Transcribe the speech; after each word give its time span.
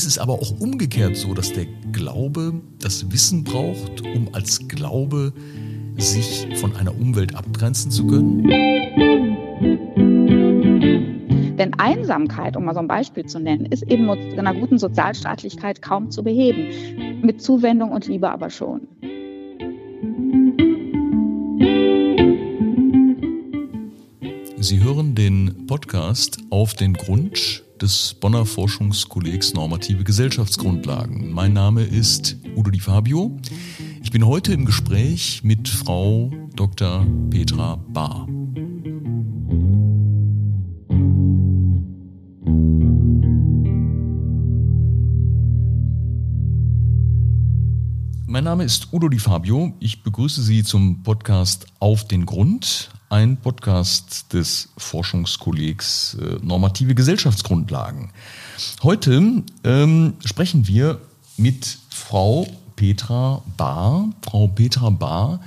ist 0.00 0.06
es 0.06 0.18
aber 0.18 0.32
auch 0.32 0.58
umgekehrt 0.60 1.14
so, 1.14 1.34
dass 1.34 1.52
der 1.52 1.66
Glaube 1.92 2.54
das 2.80 3.12
Wissen 3.12 3.44
braucht, 3.44 4.00
um 4.00 4.30
als 4.32 4.66
Glaube 4.66 5.34
sich 5.98 6.48
von 6.54 6.74
einer 6.74 6.98
Umwelt 6.98 7.34
abgrenzen 7.34 7.90
zu 7.90 8.06
können? 8.06 8.48
Denn 11.58 11.74
Einsamkeit, 11.74 12.56
um 12.56 12.64
mal 12.64 12.72
so 12.72 12.80
ein 12.80 12.88
Beispiel 12.88 13.26
zu 13.26 13.40
nennen, 13.40 13.66
ist 13.66 13.82
eben 13.82 14.06
mit 14.06 14.38
einer 14.38 14.54
guten 14.54 14.78
Sozialstaatlichkeit 14.78 15.82
kaum 15.82 16.10
zu 16.10 16.24
beheben. 16.24 17.20
Mit 17.20 17.42
Zuwendung 17.42 17.92
und 17.92 18.06
Liebe 18.06 18.30
aber 18.30 18.48
schon. 18.48 18.88
Sie 24.60 24.82
hören 24.82 25.14
den 25.14 25.66
Podcast 25.66 26.38
auf 26.48 26.72
den 26.72 26.94
Grund 26.94 27.64
des 27.80 28.14
Bonner 28.14 28.44
Forschungskollegs 28.44 29.54
Normative 29.54 30.04
Gesellschaftsgrundlagen. 30.04 31.32
Mein 31.32 31.52
Name 31.52 31.82
ist 31.82 32.36
Udo 32.54 32.70
Di 32.70 32.80
Fabio. 32.80 33.38
Ich 34.02 34.10
bin 34.10 34.26
heute 34.26 34.52
im 34.52 34.66
Gespräch 34.66 35.42
mit 35.44 35.68
Frau 35.68 36.30
Dr. 36.54 37.06
Petra 37.30 37.76
Bahr. 37.88 38.26
Mein 48.26 48.44
Name 48.44 48.64
ist 48.64 48.92
Udo 48.92 49.08
Di 49.08 49.18
Fabio. 49.18 49.74
Ich 49.80 50.02
begrüße 50.02 50.42
Sie 50.42 50.62
zum 50.64 51.02
Podcast 51.02 51.66
Auf 51.78 52.06
den 52.06 52.26
Grund, 52.26 52.90
ein 53.10 53.36
Podcast 53.36 54.32
des 54.32 54.70
Forschungskollegs 54.78 56.14
äh, 56.14 56.38
Normative 56.42 56.94
Gesellschaftsgrundlagen. 56.94 58.10
Heute 58.84 59.42
ähm, 59.64 60.14
sprechen 60.24 60.68
wir 60.68 61.00
mit 61.36 61.78
Frau 61.90 62.46
Petra 62.76 63.42
Bahr. 63.56 64.08
Frau 64.22 64.46
Petra 64.46 64.90
Bahr 64.90 65.40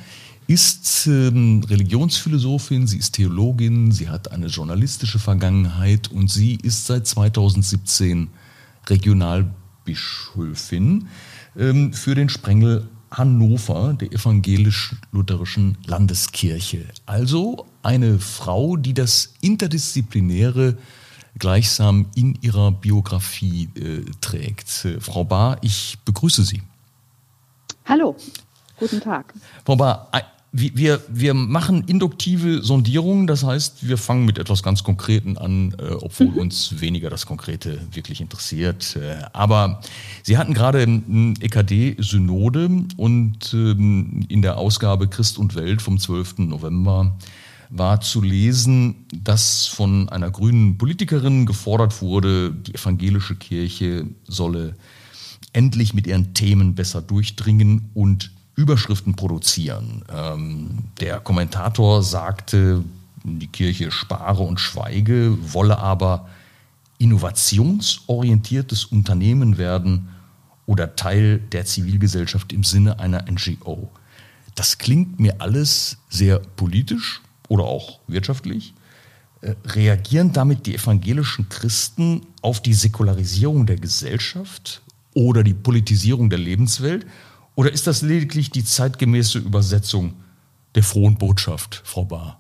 ist 0.46 1.08
ähm, 1.08 1.64
Religionsphilosophin, 1.68 2.86
sie 2.86 2.98
ist 2.98 3.16
Theologin, 3.16 3.94
sie 3.94 4.10
hat 4.10 4.34
eine 4.34 4.48
journalistische 4.48 5.20
Vergangenheit 5.20 6.12
und 6.12 6.30
sie 6.30 6.56
ist 6.56 6.86
seit 6.86 7.08
2017 7.08 8.28
Regionalbischöfin 8.88 11.08
ähm, 11.58 11.94
für 11.94 12.14
den 12.14 12.28
Sprengel 12.28 12.90
Hannover 13.14 13.94
der 13.94 14.12
evangelisch-lutherischen 14.12 15.78
Landeskirche. 15.86 16.86
Also 17.06 17.66
eine 17.84 18.20
Frau, 18.20 18.76
die 18.76 18.94
das 18.94 19.34
Interdisziplinäre 19.42 20.78
gleichsam 21.38 22.08
in 22.16 22.38
ihrer 22.42 22.72
Biografie 22.72 23.70
äh, 23.76 24.04
trägt. 24.22 24.86
Äh, 24.86 25.00
Frau 25.00 25.24
Bahr, 25.24 25.58
ich 25.62 25.98
begrüße 26.06 26.44
Sie. 26.44 26.62
Hallo, 27.86 28.16
guten 28.78 29.00
Tag. 29.00 29.34
Frau 29.66 29.76
Bahr, 29.76 30.10
wir, 30.56 31.02
wir 31.10 31.34
machen 31.34 31.84
induktive 31.88 32.62
Sondierungen, 32.62 33.26
das 33.26 33.44
heißt, 33.44 33.88
wir 33.88 33.98
fangen 33.98 34.26
mit 34.26 34.38
etwas 34.38 34.62
ganz 34.62 34.84
Konkreten 34.84 35.36
an, 35.36 35.76
äh, 35.80 35.94
obwohl 35.94 36.28
mhm. 36.28 36.38
uns 36.38 36.80
weniger 36.80 37.10
das 37.10 37.26
Konkrete 37.26 37.80
wirklich 37.92 38.22
interessiert. 38.22 38.96
Äh, 38.96 39.24
aber 39.34 39.82
Sie 40.22 40.38
hatten 40.38 40.54
gerade 40.54 40.84
ein 40.84 41.36
EKD-Synode 41.42 42.70
und 42.98 43.54
ähm, 43.54 44.26
in 44.30 44.44
der 44.44 44.58
Ausgabe 44.58 45.08
Christ 45.08 45.40
und 45.40 45.56
Welt 45.56 45.82
vom 45.82 45.98
12. 45.98 46.38
November 46.40 47.18
war 47.72 48.02
zu 48.02 48.22
lesen, 48.22 49.08
dass 49.12 49.66
von 49.66 50.08
einer 50.10 50.30
grünen 50.30 50.78
Politikerin 50.78 51.48
gefordert 51.48 52.00
wurde, 52.04 52.52
die 52.52 52.76
evangelische 52.76 53.36
Kirche 53.36 54.06
solle 54.28 54.76
endlich 55.52 55.96
mit 55.96 56.06
ihren 56.06 56.36
Themen 56.36 56.76
besser 56.76 57.02
durchdringen 57.02 57.90
und 57.96 58.32
Überschriften 58.56 59.16
produzieren. 59.16 60.04
Ähm, 60.14 60.80
der 61.00 61.20
Kommentator 61.20 62.04
sagte, 62.04 62.84
die 63.24 63.48
Kirche 63.48 63.92
spare 63.92 64.44
und 64.44 64.60
schweige, 64.60 65.38
wolle 65.54 65.80
aber 65.80 66.28
innovationsorientiertes 67.00 68.86
Unternehmen 68.86 69.58
werden 69.58 70.10
oder 70.66 70.96
Teil 70.96 71.40
der 71.40 71.66
Zivilgesellschaft 71.66 72.54
im 72.54 72.64
Sinne 72.64 73.00
einer 73.00 73.26
NGO. 73.30 73.90
Das 74.56 74.78
klingt 74.78 75.20
mir 75.20 75.42
alles 75.42 75.98
sehr 76.10 76.40
politisch 76.40 77.22
oder 77.48 77.64
auch 77.64 78.00
wirtschaftlich. 78.08 78.74
Äh, 79.42 79.56
reagieren 79.66 80.32
damit 80.32 80.66
die 80.66 80.76
evangelischen 80.76 81.50
Christen 81.50 82.22
auf 82.42 82.62
die 82.62 82.74
Säkularisierung 82.74 83.66
der 83.66 83.78
Gesellschaft 83.78 84.82
oder 85.14 85.44
die 85.44 85.54
Politisierung 85.54 86.30
der 86.30 86.40
Lebenswelt? 86.40 87.06
Oder 87.56 87.72
ist 87.72 87.88
das 87.88 88.02
lediglich 88.02 88.50
die 88.50 88.64
zeitgemäße 88.64 89.40
Übersetzung 89.40 90.14
der 90.76 90.84
frohen 90.84 91.18
Botschaft, 91.18 91.82
Frau 91.84 92.06
Bahr? 92.06 92.40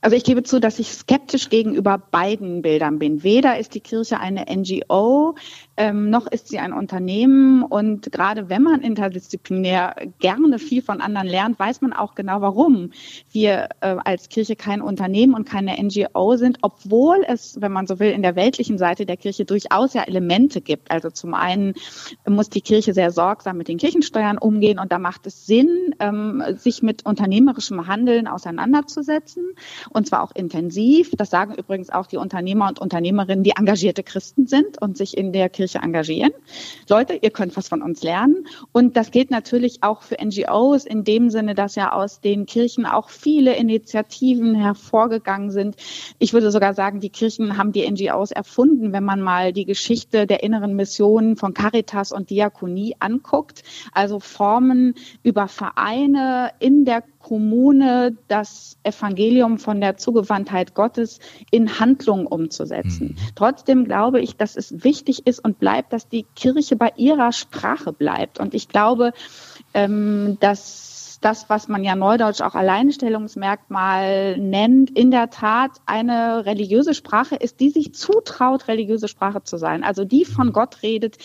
Also 0.00 0.16
ich 0.16 0.24
gebe 0.24 0.42
zu, 0.42 0.60
dass 0.60 0.80
ich 0.80 0.92
skeptisch 0.92 1.48
gegenüber 1.48 1.96
beiden 1.96 2.60
Bildern 2.60 2.98
bin. 2.98 3.22
Weder 3.22 3.58
ist 3.58 3.74
die 3.74 3.80
Kirche 3.80 4.18
eine 4.18 4.46
NGO, 4.50 5.36
ähm, 5.76 6.10
noch 6.10 6.26
ist 6.26 6.48
sie 6.48 6.58
ein 6.58 6.72
Unternehmen. 6.72 7.62
Und 7.62 8.12
gerade 8.12 8.48
wenn 8.48 8.62
man 8.62 8.82
interdisziplinär 8.82 9.94
gerne 10.18 10.58
viel 10.58 10.82
von 10.82 11.00
anderen 11.00 11.28
lernt, 11.28 11.58
weiß 11.58 11.80
man 11.80 11.92
auch 11.92 12.14
genau, 12.14 12.40
warum 12.40 12.90
wir 13.30 13.68
äh, 13.80 13.96
als 14.04 14.28
Kirche 14.28 14.56
kein 14.56 14.82
Unternehmen 14.82 15.34
und 15.34 15.48
keine 15.48 15.82
NGO 15.82 16.36
sind, 16.36 16.58
obwohl 16.62 17.24
es, 17.26 17.60
wenn 17.60 17.72
man 17.72 17.86
so 17.86 17.98
will, 17.98 18.10
in 18.10 18.22
der 18.22 18.36
weltlichen 18.36 18.78
Seite 18.78 19.06
der 19.06 19.16
Kirche 19.16 19.44
durchaus 19.44 19.94
ja 19.94 20.02
Elemente 20.02 20.60
gibt. 20.60 20.90
Also 20.90 21.10
zum 21.10 21.34
einen 21.34 21.74
muss 22.28 22.50
die 22.50 22.60
Kirche 22.60 22.92
sehr 22.92 23.10
sorgsam 23.10 23.56
mit 23.56 23.68
den 23.68 23.78
Kirchensteuern 23.78 24.38
umgehen 24.38 24.78
und 24.78 24.92
da 24.92 24.98
macht 24.98 25.26
es 25.26 25.46
Sinn, 25.46 25.94
ähm, 26.00 26.42
sich 26.56 26.82
mit 26.82 27.06
unternehmerischem 27.06 27.86
Handeln 27.86 28.26
auseinanderzusetzen 28.26 29.44
und 29.90 30.06
zwar 30.06 30.22
auch 30.22 30.32
intensiv. 30.34 31.12
Das 31.16 31.30
sagen 31.30 31.54
übrigens 31.54 31.90
auch 31.90 32.06
die 32.06 32.16
Unternehmer 32.16 32.68
und 32.68 32.78
Unternehmerinnen, 32.78 33.42
die 33.42 33.52
engagierte 33.56 34.02
Christen 34.02 34.46
sind 34.46 34.80
und 34.80 34.96
sich 34.96 35.16
in 35.16 35.32
der 35.32 35.48
Kirche 35.48 35.71
engagieren. 35.78 36.32
Leute, 36.88 37.14
ihr 37.14 37.30
könnt 37.30 37.56
was 37.56 37.68
von 37.68 37.82
uns 37.82 38.02
lernen. 38.02 38.46
Und 38.72 38.96
das 38.96 39.10
gilt 39.10 39.30
natürlich 39.30 39.82
auch 39.82 40.02
für 40.02 40.16
NGOs 40.22 40.84
in 40.84 41.04
dem 41.04 41.30
Sinne, 41.30 41.54
dass 41.54 41.74
ja 41.74 41.92
aus 41.92 42.20
den 42.20 42.46
Kirchen 42.46 42.86
auch 42.86 43.08
viele 43.08 43.56
Initiativen 43.56 44.54
hervorgegangen 44.54 45.50
sind. 45.50 45.76
Ich 46.18 46.32
würde 46.32 46.50
sogar 46.50 46.74
sagen, 46.74 47.00
die 47.00 47.10
Kirchen 47.10 47.56
haben 47.56 47.72
die 47.72 47.88
NGOs 47.88 48.30
erfunden, 48.30 48.92
wenn 48.92 49.04
man 49.04 49.20
mal 49.20 49.52
die 49.52 49.64
Geschichte 49.64 50.26
der 50.26 50.42
inneren 50.42 50.74
Missionen 50.74 51.36
von 51.36 51.54
Caritas 51.54 52.12
und 52.12 52.30
Diakonie 52.30 52.96
anguckt. 52.98 53.62
Also 53.92 54.20
Formen 54.20 54.94
über 55.22 55.48
Vereine 55.48 56.50
in 56.58 56.84
der 56.84 57.02
Kommune 57.22 58.16
das 58.28 58.76
Evangelium 58.82 59.58
von 59.58 59.80
der 59.80 59.96
Zugewandtheit 59.96 60.74
Gottes 60.74 61.20
in 61.50 61.78
Handlungen 61.78 62.26
umzusetzen. 62.26 63.16
Mhm. 63.16 63.32
Trotzdem 63.34 63.84
glaube 63.84 64.20
ich, 64.20 64.36
dass 64.36 64.56
es 64.56 64.84
wichtig 64.84 65.26
ist 65.26 65.42
und 65.42 65.58
bleibt, 65.58 65.92
dass 65.92 66.08
die 66.08 66.26
Kirche 66.36 66.76
bei 66.76 66.92
ihrer 66.96 67.32
Sprache 67.32 67.92
bleibt. 67.92 68.38
Und 68.38 68.54
ich 68.54 68.68
glaube, 68.68 69.12
ähm, 69.72 70.36
dass 70.40 70.91
das, 71.24 71.48
was 71.48 71.68
man 71.68 71.84
ja 71.84 71.94
neudeutsch 71.94 72.40
auch 72.42 72.54
Alleinstellungsmerkmal 72.54 74.36
nennt, 74.38 74.90
in 74.90 75.10
der 75.10 75.30
Tat 75.30 75.70
eine 75.86 76.44
religiöse 76.44 76.94
Sprache 76.94 77.36
ist, 77.36 77.60
die 77.60 77.70
sich 77.70 77.94
zutraut, 77.94 78.68
religiöse 78.68 79.08
Sprache 79.08 79.42
zu 79.42 79.56
sein. 79.56 79.84
Also 79.84 80.04
die 80.04 80.24
von 80.24 80.52
Gott 80.52 80.82
redet, 80.82 81.18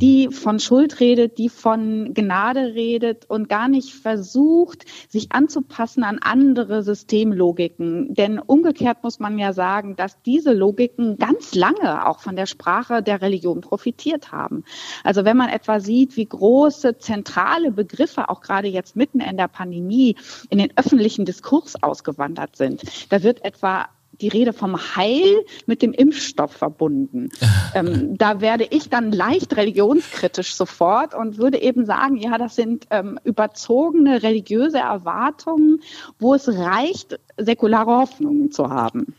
die 0.00 0.28
von 0.28 0.60
Schuld 0.60 1.00
redet, 1.00 1.38
die 1.38 1.48
von 1.48 2.14
Gnade 2.14 2.74
redet 2.74 3.28
und 3.28 3.48
gar 3.48 3.68
nicht 3.68 3.92
versucht, 3.92 4.84
sich 5.08 5.32
anzupassen 5.32 6.04
an 6.04 6.18
andere 6.20 6.82
Systemlogiken. 6.82 8.14
Denn 8.14 8.38
umgekehrt 8.38 9.02
muss 9.02 9.18
man 9.18 9.38
ja 9.38 9.52
sagen, 9.52 9.96
dass 9.96 10.22
diese 10.22 10.52
Logiken 10.52 11.18
ganz 11.18 11.54
lange 11.54 12.06
auch 12.06 12.20
von 12.20 12.36
der 12.36 12.46
Sprache 12.46 13.02
der 13.02 13.20
Religion 13.20 13.60
profitiert 13.60 14.30
haben. 14.30 14.64
Also 15.02 15.24
wenn 15.24 15.36
man 15.36 15.48
etwa 15.48 15.80
sieht, 15.80 16.16
wie 16.16 16.26
große 16.26 16.98
zentrale 16.98 17.72
Begriffe 17.72 18.28
auch 18.28 18.40
gerade 18.40 18.68
jetzt 18.68 18.94
mitten 18.94 19.20
in 19.20 19.39
der 19.40 19.48
Pandemie 19.48 20.16
in 20.50 20.58
den 20.58 20.70
öffentlichen 20.76 21.24
Diskurs 21.24 21.82
ausgewandert 21.82 22.56
sind. 22.56 22.82
Da 23.08 23.22
wird 23.22 23.44
etwa 23.44 23.88
die 24.20 24.28
Rede 24.28 24.52
vom 24.52 24.76
Heil 24.96 25.44
mit 25.66 25.82
dem 25.82 25.92
Impfstoff 25.92 26.52
verbunden. 26.52 27.30
ähm, 27.74 28.16
da 28.18 28.40
werde 28.40 28.66
ich 28.68 28.90
dann 28.90 29.12
leicht 29.12 29.56
religionskritisch 29.56 30.54
sofort 30.54 31.14
und 31.14 31.38
würde 31.38 31.60
eben 31.62 31.86
sagen, 31.86 32.16
ja, 32.16 32.36
das 32.38 32.54
sind 32.54 32.86
ähm, 32.90 33.18
überzogene 33.24 34.22
religiöse 34.22 34.78
Erwartungen, 34.78 35.80
wo 36.18 36.34
es 36.34 36.48
reicht, 36.48 37.18
säkulare 37.38 37.96
Hoffnungen 37.96 38.50
zu 38.50 38.68
haben. 38.68 39.14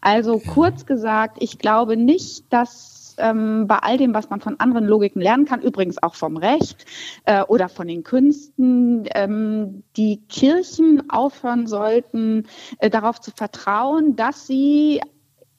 Also 0.00 0.38
kurz 0.38 0.86
gesagt, 0.86 1.36
ich 1.40 1.58
glaube 1.58 1.96
nicht, 1.98 2.44
dass 2.50 2.95
ähm, 3.18 3.66
bei 3.66 3.78
all 3.78 3.98
dem, 3.98 4.14
was 4.14 4.30
man 4.30 4.40
von 4.40 4.60
anderen 4.60 4.86
Logiken 4.86 5.20
lernen 5.22 5.44
kann, 5.44 5.62
übrigens 5.62 6.02
auch 6.02 6.14
vom 6.14 6.36
Recht 6.36 6.84
äh, 7.24 7.42
oder 7.42 7.68
von 7.68 7.88
den 7.88 8.02
Künsten, 8.02 9.08
ähm, 9.14 9.82
die 9.96 10.22
Kirchen 10.28 11.10
aufhören 11.10 11.66
sollten, 11.66 12.46
äh, 12.78 12.90
darauf 12.90 13.20
zu 13.20 13.30
vertrauen, 13.30 14.16
dass 14.16 14.46
sie 14.46 15.00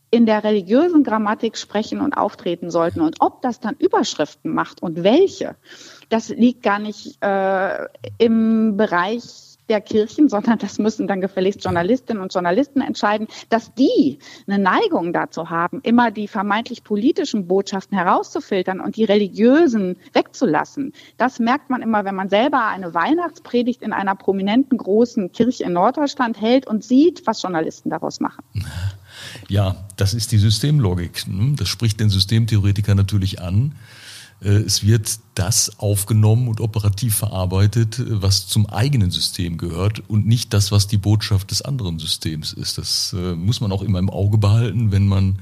in 0.10 0.26
der 0.26 0.44
religiösen 0.44 1.04
Grammatik 1.04 1.58
sprechen 1.58 2.00
und 2.00 2.14
auftreten 2.14 2.72
sollten. 2.72 3.02
Und 3.02 3.18
ob 3.20 3.42
das 3.42 3.60
dann 3.60 3.76
Überschriften 3.78 4.54
macht 4.54 4.82
und 4.82 5.04
welche, 5.04 5.56
das 6.10 6.30
liegt 6.30 6.64
gar 6.64 6.80
nicht 6.80 7.18
äh, 7.22 7.88
im 8.18 8.78
Bereich 8.78 9.47
der 9.70 9.82
Kirchen, 9.82 10.30
sondern 10.30 10.60
das 10.60 10.80
müssen 10.80 11.08
dann 11.08 11.22
gefälligst 11.22 11.64
Journalistinnen 11.64 12.22
und 12.22 12.34
Journalisten 12.34 12.82
entscheiden, 12.82 13.28
dass 13.50 13.74
die 13.74 14.20
eine 14.48 14.60
Neigung 14.60 15.14
dazu 15.14 15.50
haben, 15.50 15.82
immer 15.84 16.12
die 16.12 16.28
vermeintlich 16.28 16.84
politischen 16.84 17.48
Botschaften 17.48 17.98
herauszufiltern 17.98 18.80
und 18.80 18.96
die 18.96 19.04
religiösen 19.04 19.98
wegzulassen. 20.14 20.94
Das 21.18 21.40
merkt 21.40 21.70
man 21.70 21.82
immer, 21.82 22.06
wenn 22.06 22.16
man 22.16 22.30
selber 22.30 22.68
eine 22.68 22.94
Weihnachtspredigt 22.94 23.82
in 23.82 23.94
einer 23.94 24.16
prominenten 24.16 24.78
großen 24.78 25.32
Kirche 25.32 25.64
in 25.66 25.74
Norddeutschland 25.74 26.40
hält 26.40 26.68
und 26.68 26.84
sieht, 26.84 27.26
was 27.26 27.42
Journalisten 27.42 27.90
daraus 27.90 28.20
machen. 28.20 28.44
Ja, 29.48 29.76
das 29.96 30.14
ist 30.14 30.32
die 30.32 30.38
Systemlogik. 30.38 31.24
Das 31.56 31.68
spricht 31.68 32.00
den 32.00 32.10
Systemtheoretiker 32.10 32.96
natürlich 32.96 33.42
an. 33.42 33.74
Äh, 34.42 34.50
es 34.50 34.84
wird 34.84 35.20
das 35.36 35.80
aufgenommen 35.80 36.48
und 36.48 36.62
operativ 36.62 37.16
verarbeitet, 37.16 38.00
äh, 38.00 38.22
was 38.22 38.48
zum 38.48 38.68
eigenen 38.68 39.12
System 39.12 39.58
gehört 39.58 40.04
und 40.08 40.28
nicht 40.28 40.54
das, 40.54 40.72
was 40.72 40.88
die 40.88 40.98
Botschaft 40.98 41.52
des 41.52 41.62
anderen 41.62 42.00
Systems 42.00 42.54
ist. 42.54 42.78
Das 42.78 43.14
äh, 43.18 43.36
muss 43.36 43.62
man 43.62 43.72
auch 43.72 43.82
immer 43.82 44.00
im 44.00 44.10
Auge 44.10 44.38
behalten, 44.38 44.92
wenn 44.92 45.08
man 45.08 45.40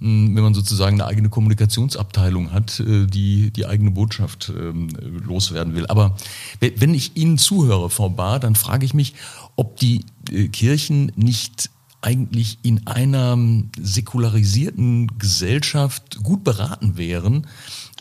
hm, 0.00 0.34
wenn 0.34 0.42
man 0.42 0.54
sozusagen 0.54 1.00
eine 1.00 1.08
eigene 1.08 1.28
Kommunikationsabteilung 1.28 2.52
hat, 2.52 2.82
die 2.84 3.52
die 3.52 3.66
eigene 3.66 3.92
Botschaft 3.92 4.52
ähm, 4.56 4.88
loswerden 5.24 5.76
will. 5.76 5.86
Aber 5.86 6.16
wenn 6.58 6.92
ich 6.92 7.16
Ihnen 7.16 7.38
zuhöre, 7.38 7.88
Frau 7.88 8.08
Bahr, 8.08 8.40
dann 8.40 8.56
frage 8.56 8.84
ich 8.84 8.94
mich, 8.94 9.14
ob 9.54 9.76
die 9.76 10.04
Kirchen 10.50 11.12
nicht 11.14 11.70
eigentlich 12.00 12.58
in 12.62 12.86
einer 12.86 13.38
säkularisierten 13.80 15.18
Gesellschaft 15.18 16.18
gut 16.22 16.42
beraten 16.42 16.96
wären, 16.96 17.46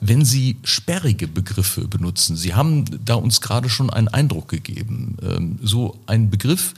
wenn 0.01 0.25
Sie 0.25 0.57
sperrige 0.63 1.27
Begriffe 1.27 1.87
benutzen. 1.87 2.35
Sie 2.35 2.55
haben 2.55 2.85
da 3.05 3.13
uns 3.13 3.39
gerade 3.39 3.69
schon 3.69 3.91
einen 3.91 4.07
Eindruck 4.07 4.49
gegeben. 4.49 5.15
Ähm, 5.21 5.59
so 5.61 5.99
ein 6.07 6.29
Begriff 6.29 6.73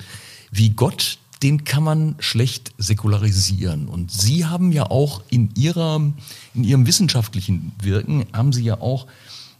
wie 0.51 0.71
Gott, 0.71 1.17
den 1.41 1.63
kann 1.63 1.83
man 1.83 2.15
schlecht 2.19 2.73
säkularisieren. 2.77 3.87
Und 3.87 4.11
Sie 4.11 4.45
haben 4.45 4.71
ja 4.71 4.91
auch 4.91 5.23
in 5.29 5.49
Ihrer, 5.55 6.01
in 6.53 6.63
Ihrem 6.63 6.85
wissenschaftlichen 6.85 7.71
Wirken, 7.81 8.25
haben 8.33 8.53
Sie 8.53 8.63
ja 8.63 8.79
auch 8.81 9.07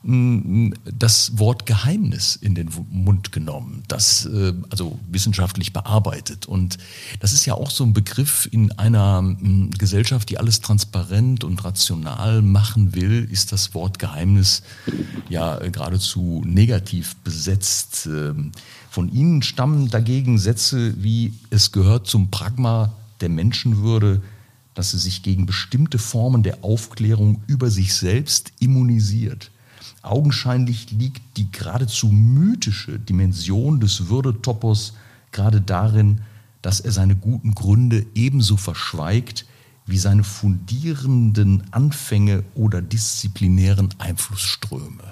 das 0.03 1.37
Wort 1.39 1.65
Geheimnis 1.65 2.35
in 2.35 2.55
den 2.55 2.69
Mund 2.91 3.31
genommen, 3.31 3.83
das 3.87 4.25
äh, 4.25 4.53
also 4.69 4.99
wissenschaftlich 5.09 5.71
bearbeitet. 5.71 6.45
Und 6.45 6.77
das 7.21 7.31
ist 7.31 7.45
ja 7.45 7.53
auch 7.53 7.69
so 7.69 7.85
ein 7.85 7.93
Begriff 7.93 8.47
in 8.51 8.71
einer 8.73 9.23
Gesellschaft, 9.77 10.29
die 10.29 10.37
alles 10.37 10.59
transparent 10.59 11.45
und 11.45 11.63
rational 11.63 12.41
machen 12.41 12.95
will, 12.95 13.27
ist 13.31 13.53
das 13.53 13.73
Wort 13.73 13.97
Geheimnis 13.97 14.63
ja 15.29 15.57
äh, 15.59 15.71
geradezu 15.71 16.43
negativ 16.45 17.15
besetzt. 17.17 18.05
Ähm, 18.05 18.51
von 18.89 19.09
Ihnen 19.09 19.41
stammen 19.41 19.89
dagegen 19.89 20.37
Sätze 20.37 21.01
wie 21.01 21.33
es 21.49 21.71
gehört 21.71 22.07
zum 22.07 22.29
Pragma 22.29 22.93
der 23.21 23.29
Menschenwürde, 23.29 24.21
dass 24.73 24.91
sie 24.91 24.97
sich 24.97 25.23
gegen 25.23 25.45
bestimmte 25.45 25.97
Formen 25.97 26.43
der 26.43 26.63
Aufklärung 26.63 27.41
über 27.47 27.69
sich 27.69 27.93
selbst 27.93 28.51
immunisiert. 28.59 29.51
Augenscheinlich 30.03 30.91
liegt 30.91 31.37
die 31.37 31.49
geradezu 31.49 32.07
mythische 32.07 32.99
Dimension 32.99 33.79
des 33.79 34.09
Würdetopos 34.09 34.93
gerade 35.31 35.61
darin, 35.61 36.21
dass 36.61 36.81
er 36.81 36.91
seine 36.91 37.15
guten 37.15 37.55
Gründe 37.55 38.05
ebenso 38.13 38.57
verschweigt 38.57 39.45
wie 39.85 39.97
seine 39.97 40.23
fundierenden 40.23 41.63
Anfänge 41.71 42.43
oder 42.53 42.81
disziplinären 42.81 43.89
Einflussströme. 43.97 45.03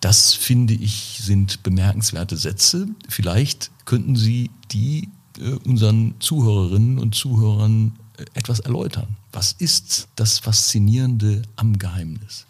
Das 0.00 0.34
finde 0.34 0.74
ich 0.74 1.20
sind 1.22 1.62
bemerkenswerte 1.62 2.36
Sätze. 2.36 2.88
Vielleicht 3.08 3.70
könnten 3.84 4.16
Sie 4.16 4.50
die 4.72 5.08
äh, 5.38 5.52
unseren 5.64 6.14
Zuhörerinnen 6.18 6.98
und 6.98 7.14
Zuhörern 7.14 7.92
äh, 8.16 8.24
etwas 8.34 8.60
erläutern. 8.60 9.16
Was 9.32 9.52
ist 9.52 10.08
das 10.16 10.40
Faszinierende 10.40 11.42
am 11.56 11.78
Geheimnis? 11.78 12.46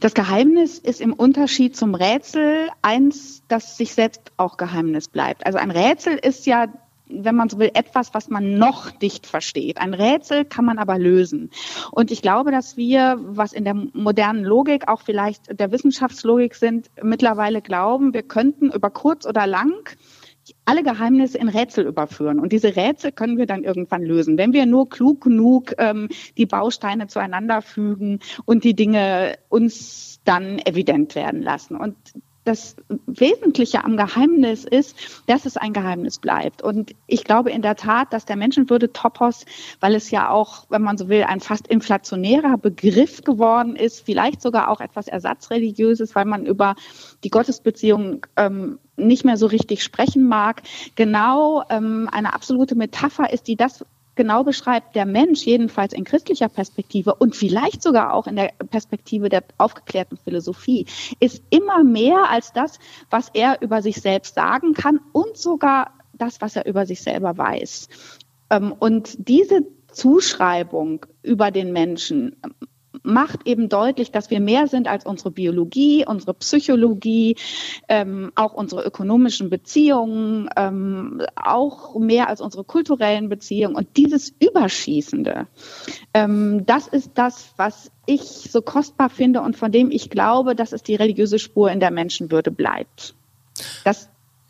Das 0.00 0.14
Geheimnis 0.14 0.78
ist 0.78 1.00
im 1.00 1.12
Unterschied 1.12 1.76
zum 1.76 1.94
Rätsel 1.94 2.68
eins, 2.82 3.42
das 3.48 3.76
sich 3.76 3.94
selbst 3.94 4.32
auch 4.36 4.56
Geheimnis 4.56 5.08
bleibt. 5.08 5.46
Also 5.46 5.58
ein 5.58 5.70
Rätsel 5.70 6.14
ist 6.16 6.46
ja 6.46 6.68
wenn 7.14 7.36
man 7.36 7.48
so 7.48 7.58
will, 7.58 7.70
etwas, 7.74 8.14
was 8.14 8.28
man 8.28 8.56
noch 8.58 8.98
nicht 9.00 9.26
versteht. 9.26 9.78
Ein 9.78 9.94
Rätsel 9.94 10.44
kann 10.44 10.64
man 10.64 10.78
aber 10.78 10.98
lösen. 10.98 11.50
Und 11.90 12.10
ich 12.10 12.22
glaube, 12.22 12.50
dass 12.50 12.76
wir, 12.76 13.18
was 13.20 13.52
in 13.52 13.64
der 13.64 13.74
modernen 13.74 14.44
Logik, 14.44 14.88
auch 14.88 15.02
vielleicht 15.02 15.58
der 15.58 15.70
Wissenschaftslogik 15.72 16.54
sind, 16.54 16.90
mittlerweile 17.02 17.60
glauben, 17.60 18.14
wir 18.14 18.22
könnten 18.22 18.70
über 18.70 18.90
kurz 18.90 19.26
oder 19.26 19.46
lang 19.46 19.94
alle 20.64 20.82
Geheimnisse 20.82 21.38
in 21.38 21.48
Rätsel 21.48 21.86
überführen. 21.86 22.38
Und 22.38 22.52
diese 22.52 22.76
Rätsel 22.76 23.12
können 23.12 23.38
wir 23.38 23.46
dann 23.46 23.64
irgendwann 23.64 24.02
lösen, 24.02 24.38
wenn 24.38 24.52
wir 24.52 24.66
nur 24.66 24.88
klug 24.88 25.22
genug 25.22 25.74
ähm, 25.78 26.08
die 26.36 26.46
Bausteine 26.46 27.06
zueinander 27.06 27.62
fügen 27.62 28.20
und 28.44 28.64
die 28.64 28.74
Dinge 28.74 29.38
uns 29.48 30.20
dann 30.24 30.58
evident 30.58 31.14
werden 31.14 31.42
lassen. 31.42 31.76
Und 31.76 31.96
das 32.44 32.76
Wesentliche 33.06 33.84
am 33.84 33.96
Geheimnis 33.96 34.64
ist, 34.64 34.96
dass 35.26 35.46
es 35.46 35.56
ein 35.56 35.72
Geheimnis 35.72 36.18
bleibt. 36.18 36.62
Und 36.62 36.92
ich 37.06 37.24
glaube 37.24 37.50
in 37.50 37.62
der 37.62 37.76
Tat, 37.76 38.12
dass 38.12 38.24
der 38.24 38.36
Menschenwürde-Topos, 38.36 39.46
weil 39.80 39.94
es 39.94 40.10
ja 40.10 40.28
auch, 40.30 40.66
wenn 40.68 40.82
man 40.82 40.98
so 40.98 41.08
will, 41.08 41.22
ein 41.22 41.40
fast 41.40 41.68
inflationärer 41.68 42.58
Begriff 42.58 43.22
geworden 43.22 43.76
ist, 43.76 44.04
vielleicht 44.04 44.42
sogar 44.42 44.68
auch 44.68 44.80
etwas 44.80 45.08
Ersatzreligiöses, 45.08 46.14
weil 46.14 46.24
man 46.24 46.44
über 46.44 46.74
die 47.22 47.30
Gottesbeziehung 47.30 48.26
ähm, 48.36 48.78
nicht 48.96 49.24
mehr 49.24 49.36
so 49.36 49.46
richtig 49.46 49.82
sprechen 49.82 50.26
mag, 50.26 50.62
genau 50.96 51.62
ähm, 51.70 52.08
eine 52.12 52.34
absolute 52.34 52.74
Metapher 52.74 53.32
ist, 53.32 53.46
die 53.46 53.56
das 53.56 53.84
genau 54.14 54.44
beschreibt, 54.44 54.94
der 54.94 55.06
Mensch 55.06 55.44
jedenfalls 55.44 55.92
in 55.92 56.04
christlicher 56.04 56.48
Perspektive 56.48 57.14
und 57.14 57.34
vielleicht 57.36 57.82
sogar 57.82 58.14
auch 58.14 58.26
in 58.26 58.36
der 58.36 58.52
Perspektive 58.70 59.28
der 59.28 59.44
aufgeklärten 59.58 60.18
Philosophie, 60.18 60.86
ist 61.20 61.42
immer 61.50 61.82
mehr 61.84 62.28
als 62.28 62.52
das, 62.52 62.78
was 63.10 63.30
er 63.32 63.62
über 63.62 63.82
sich 63.82 63.96
selbst 63.96 64.34
sagen 64.34 64.74
kann 64.74 65.00
und 65.12 65.36
sogar 65.36 65.92
das, 66.12 66.40
was 66.40 66.56
er 66.56 66.66
über 66.66 66.86
sich 66.86 67.02
selber 67.02 67.36
weiß. 67.36 67.88
Ähm, 68.50 68.72
und 68.72 69.28
diese 69.28 69.66
Zuschreibung 69.92 71.06
über 71.22 71.50
den 71.50 71.72
Menschen 71.72 72.36
macht 73.02 73.46
eben 73.46 73.68
deutlich, 73.68 74.10
dass 74.10 74.30
wir 74.30 74.40
mehr 74.40 74.66
sind 74.66 74.88
als 74.88 75.04
unsere 75.06 75.30
Biologie, 75.30 76.04
unsere 76.06 76.34
Psychologie, 76.34 77.36
ähm, 77.88 78.32
auch 78.34 78.52
unsere 78.52 78.84
ökonomischen 78.84 79.50
Beziehungen, 79.50 80.48
ähm, 80.56 81.22
auch 81.36 81.98
mehr 81.98 82.28
als 82.28 82.40
unsere 82.40 82.64
kulturellen 82.64 83.28
Beziehungen. 83.28 83.76
Und 83.76 83.96
dieses 83.96 84.32
Überschießende, 84.40 85.46
ähm, 86.14 86.64
das 86.66 86.88
ist 86.88 87.12
das, 87.14 87.52
was 87.56 87.90
ich 88.06 88.22
so 88.22 88.62
kostbar 88.62 89.10
finde 89.10 89.40
und 89.42 89.56
von 89.56 89.72
dem 89.72 89.90
ich 89.90 90.10
glaube, 90.10 90.54
dass 90.54 90.72
es 90.72 90.82
die 90.82 90.94
religiöse 90.94 91.38
Spur 91.38 91.70
in 91.70 91.80
der 91.80 91.90
Menschenwürde 91.90 92.50
bleibt. 92.50 93.14
Das 93.84 94.08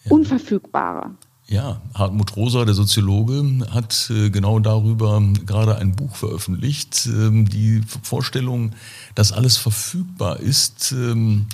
Unverfügbare. 0.09 1.17
Ja, 1.53 1.83
Hartmut 1.93 2.35
Rosa, 2.35 2.65
der 2.65 2.73
Soziologe, 2.73 3.45
hat 3.71 4.09
äh, 4.09 4.31
genau 4.31 4.59
darüber 4.59 5.23
gerade 5.45 5.77
ein 5.77 5.95
Buch 5.95 6.17
veröffentlicht. 6.17 7.05
Ähm, 7.05 7.47
die 7.47 7.83
Vorstellung, 8.03 8.73
dass 9.15 9.33
alles 9.33 9.59
verfügbar 9.59 10.41
ist, 10.41 10.93
ähm, 10.93 11.49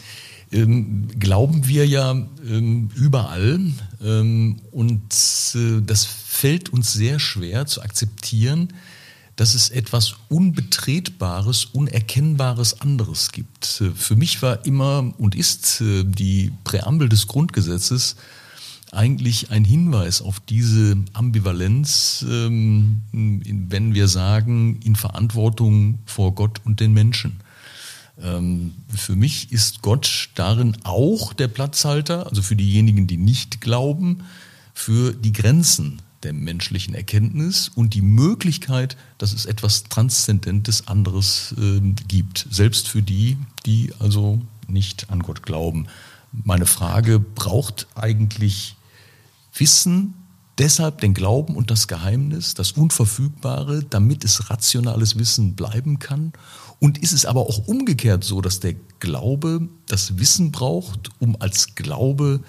ähm, 0.53 1.09
glauben 1.19 1.67
wir 1.67 1.85
ja 1.85 2.15
überall. 2.95 3.61
Und 4.71 5.03
äh, 5.55 5.83
das 5.85 6.05
fällt 6.05 6.69
uns 6.69 6.93
sehr 6.93 7.19
schwer 7.19 7.67
zu 7.67 7.83
akzeptieren, 7.83 8.73
dass 9.35 9.57
es 9.57 9.69
etwas 9.69 10.15
Unbetretbares, 10.29 11.65
Unerkennbares 11.65 12.81
anderes 12.81 13.33
gibt. 13.33 13.81
Äh, 13.81 13.91
für 13.91 14.15
mich 14.15 14.43
war 14.43 14.65
immer 14.65 15.13
und 15.19 15.35
ist 15.35 15.83
die 15.83 16.53
Präambel 16.63 17.09
des 17.09 17.27
Grundgesetzes 17.27 18.15
eigentlich 18.93 19.51
ein 19.51 19.65
Hinweis 19.65 20.23
auf 20.23 20.41
diese 20.41 20.97
Ambivalenz, 21.13 22.25
ähm, 22.29 23.03
wenn 23.13 23.95
wir 23.95 24.09
sagen, 24.09 24.81
in 24.85 24.97
Verantwortung 24.97 25.99
vor 26.07 26.35
Gott 26.35 26.61
und 26.65 26.81
den 26.81 26.93
Menschen. 26.93 27.41
Ähm, 28.21 28.75
für 28.89 29.17
mich 29.17 29.53
ist 29.53 29.83
Gott 29.83 30.31
darin 30.35 30.77
auch 30.85 31.33
der 31.33 31.49
Platzhalter, 31.49 32.27
also 32.27 32.43
für 32.43 32.57
diejenigen, 32.57 33.07
die 33.07 33.17
nicht 33.17 33.61
glauben, 33.61 34.25
für 34.75 35.13
die 35.13 35.33
Grenzen 35.33 36.03
der 36.23 36.33
menschlichen 36.33 36.95
Erkenntnis 36.95 37.71
und 37.75 37.95
die 37.95 38.03
Möglichkeit, 38.03 38.97
dass 39.19 39.33
es 39.33 39.47
etwas 39.47 39.85
Transzendentes 39.85 40.89
anderes 40.89 41.55
äh, 41.59 41.81
gibt, 42.09 42.47
selbst 42.51 42.89
für 42.89 43.03
die, 43.03 43.37
die 43.67 43.93
also 44.01 44.41
nicht 44.67 45.11
an 45.11 45.21
Gott 45.21 45.43
glauben. 45.43 45.87
Meine 46.33 46.67
Frage, 46.67 47.21
braucht 47.21 47.87
eigentlich 47.95 48.77
Wissen 49.59 50.15
deshalb 50.59 51.01
den 51.01 51.15
Glauben 51.15 51.57
und 51.57 51.71
das 51.71 51.89
Geheimnis, 51.89 52.55
das 52.55 52.73
Unverfügbare, 52.73 53.85
damit 53.85 54.25
es 54.25 54.51
rationales 54.51 55.19
Wissen 55.19 55.55
bleiben 55.55 55.99
kann? 55.99 56.33
Und 56.81 56.99
ist 56.99 57.13
es 57.13 57.27
aber 57.27 57.43
auch 57.43 57.67
umgekehrt 57.67 58.25
so, 58.25 58.41
dass 58.41 58.61
der 58.61 58.75
Glaube 59.01 59.69
das 59.87 60.19
Wissen 60.19 60.53
braucht, 60.53 61.11
um 61.19 61.41
als 61.41 61.75
Glaube 61.75 62.41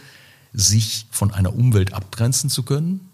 sich 0.54 1.08
von 1.12 1.32
einer 1.32 1.56
Umwelt 1.56 1.94
abgrenzen 1.94 2.50
zu 2.50 2.64
können? 2.64 3.09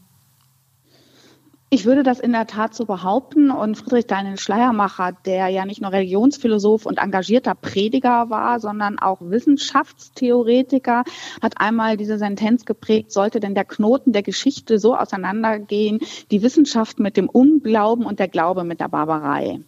Ich 1.72 1.86
würde 1.86 2.04
das 2.04 2.20
in 2.20 2.32
der 2.32 2.46
Tat 2.46 2.76
so 2.76 2.86
behaupten. 2.86 3.50
Und 3.50 3.76
Friedrich 3.76 4.06
Daniel 4.06 4.38
Schleiermacher, 4.38 5.14
der 5.26 5.48
ja 5.48 5.66
nicht 5.66 5.82
nur 5.82 5.92
Religionsphilosoph 5.92 6.86
und 6.86 7.00
engagierter 7.00 7.56
Prediger 7.56 8.30
war, 8.30 8.60
sondern 8.60 9.00
auch 9.00 9.20
Wissenschaftstheoretiker, 9.22 11.04
hat 11.42 11.60
einmal 11.60 11.98
diese 11.98 12.20
Sentenz 12.20 12.66
geprägt, 12.66 13.12
sollte 13.12 13.40
denn 13.40 13.56
der 13.56 13.66
Knoten 13.66 14.14
der 14.14 14.22
Geschichte 14.22 14.78
so 14.78 14.96
auseinandergehen, 14.96 16.00
die 16.30 16.44
Wissenschaft 16.44 17.00
mit 17.00 17.18
dem 17.18 17.30
Unglauben 17.30 18.06
und 18.06 18.20
der 18.20 18.28
Glaube 18.28 18.64
mit 18.64 18.80
der 18.80 18.90
Barbarei. 18.90 19.60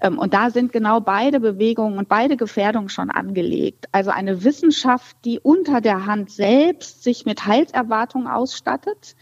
Ähm, 0.00 0.18
und 0.18 0.34
da 0.34 0.50
sind 0.50 0.72
genau 0.72 1.00
beide 1.00 1.40
Bewegungen 1.40 1.98
und 1.98 2.08
beide 2.08 2.36
Gefährdungen 2.36 2.88
schon 2.88 3.10
angelegt. 3.10 3.86
Also 3.92 4.10
eine 4.10 4.44
Wissenschaft, 4.44 5.16
die 5.24 5.40
unter 5.40 5.80
der 5.80 6.06
Hand 6.06 6.30
selbst 6.30 7.02
sich 7.02 7.26
mit 7.26 7.46
Heilserwartungen 7.46 8.28
ausstattet 8.28 9.16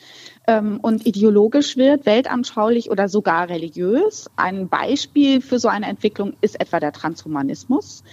ähm, 0.47 0.79
und 0.81 1.07
ideologisch 1.07 1.77
wird, 1.77 2.07
weltanschaulich 2.07 2.91
oder 2.91 3.09
sogar 3.09 3.49
religiös. 3.49 4.31
Ein 4.37 4.69
Beispiel 4.69 5.41
für 5.41 5.59
so 5.59 5.69
eine 5.69 5.87
Entwicklung 5.87 6.35
ist 6.41 6.61
etwa 6.61 6.81
der 6.81 6.93
Transhumanismus 6.93 8.05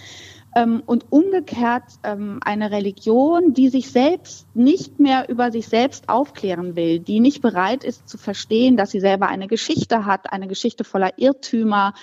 und 0.64 1.04
umgekehrt 1.10 1.84
ähm, 2.02 2.40
eine 2.44 2.70
Religion, 2.70 3.52
die 3.52 3.68
sich 3.68 3.90
selbst 3.90 4.46
nicht 4.54 4.98
mehr 4.98 5.28
über 5.28 5.52
sich 5.52 5.68
selbst 5.68 6.08
aufklären 6.08 6.76
will, 6.76 6.98
die 6.98 7.20
nicht 7.20 7.42
bereit 7.42 7.84
ist 7.84 8.08
zu 8.08 8.16
verstehen, 8.16 8.76
dass 8.76 8.90
sie 8.90 9.00
selber 9.00 9.28
eine 9.28 9.48
Geschichte 9.48 10.06
hat, 10.06 10.32
eine 10.32 10.48
Geschichte 10.48 10.84
voller 10.84 11.18
Irrtümer 11.18 11.94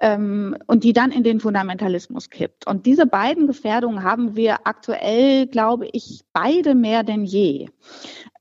ähm, 0.00 0.56
und 0.66 0.84
die 0.84 0.92
dann 0.92 1.10
in 1.10 1.22
den 1.22 1.40
Fundamentalismus 1.40 2.30
kippt. 2.30 2.66
Und 2.66 2.86
diese 2.86 3.06
beiden 3.06 3.46
Gefährdungen 3.46 4.02
haben 4.02 4.36
wir 4.36 4.66
aktuell, 4.66 5.46
glaube 5.46 5.88
ich, 5.92 6.22
beide 6.32 6.74
mehr 6.74 7.02
denn 7.02 7.24
je. 7.24 7.68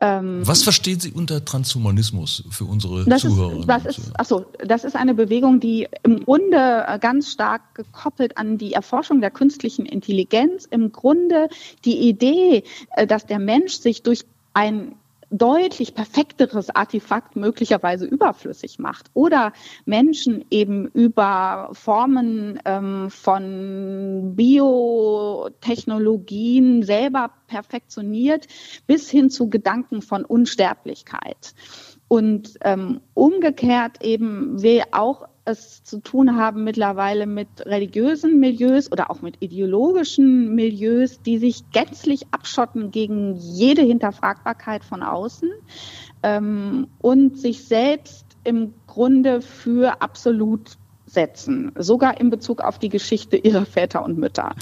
Ähm, 0.02 0.42
Was 0.44 0.64
verstehen 0.64 1.00
Sie 1.00 1.12
unter 1.12 1.44
Transhumanismus 1.46 2.44
für 2.50 2.66
unsere 2.66 3.06
das 3.06 3.22
Zuhörer? 3.22 3.60
Ist, 3.60 3.70
das, 3.70 3.86
ist, 3.86 4.20
achso, 4.20 4.46
das 4.66 4.84
ist 4.84 4.96
eine 4.96 5.14
Bewegung, 5.14 5.60
die 5.60 5.88
im 6.04 6.26
Grunde 6.26 6.86
äh, 6.88 7.00
ganz 7.00 7.32
stark 7.32 7.76
gekoppelt 7.76 8.38
an 8.38 8.58
die 8.58 8.74
Erforschung 8.74 9.22
der 9.22 9.32
künstlichen 9.32 9.86
Intelligenz, 9.86 10.66
im 10.70 10.92
Grunde 10.92 11.48
die 11.86 12.10
Idee, 12.10 12.64
äh, 12.98 13.08
dass 13.08 13.26
der 13.26 13.40
Mensch 13.40 13.76
sich 13.76 14.04
durch 14.04 14.26
ein 14.54 14.96
deutlich 15.38 15.94
perfekteres 15.94 16.70
Artefakt 16.70 17.36
möglicherweise 17.36 18.06
überflüssig 18.06 18.80
macht 18.80 19.08
oder 19.14 19.52
Menschen 19.86 20.46
eben 20.50 20.88
über 20.88 21.70
Formen 21.74 22.60
ähm, 22.66 23.10
von 23.10 24.36
Biotechnologien 24.36 26.84
selber 26.84 27.32
perfektioniert 27.48 28.48
bis 28.88 29.10
hin 29.10 29.30
zu 29.30 29.50
Gedanken 29.50 30.02
von 30.02 30.26
Unsterblichkeit. 30.26 31.54
Und 32.08 32.58
ähm, 32.62 33.02
umgekehrt 33.14 34.04
eben 34.04 34.62
wir 34.62 34.86
auch 34.92 35.28
es 35.46 35.84
zu 35.84 36.00
tun 36.00 36.36
haben 36.36 36.64
mittlerweile 36.64 37.28
mit 37.28 37.48
religiösen 37.66 38.40
Milieus 38.40 38.92
oder 38.92 39.12
auch 39.12 39.22
mit 39.22 39.38
ideologischen 39.42 40.56
Milieus, 40.56 41.22
die 41.22 41.38
sich 41.38 41.70
gänzlich 41.72 42.26
abschotten 42.32 42.92
gegen 42.92 43.36
jede 43.36 43.84
Hinterfragbarkeit 43.84 44.84
von 44.84 45.04
außen 45.04 45.50
ähm, 46.24 46.88
und 47.00 47.40
sich 47.40 47.68
selbst 47.68 48.26
im 48.44 48.74
Grunde 48.88 49.42
für 49.42 50.02
absolut 50.02 50.78
setzen, 51.16 51.72
sogar 51.76 52.22
in 52.22 52.30
Bezug 52.30 52.62
auf 52.62 52.78
die 52.78 52.90
Geschichte 52.90 53.38
ihrer 53.38 53.66
Väter 53.66 54.06
und 54.06 54.20
Mütter. 54.20 54.54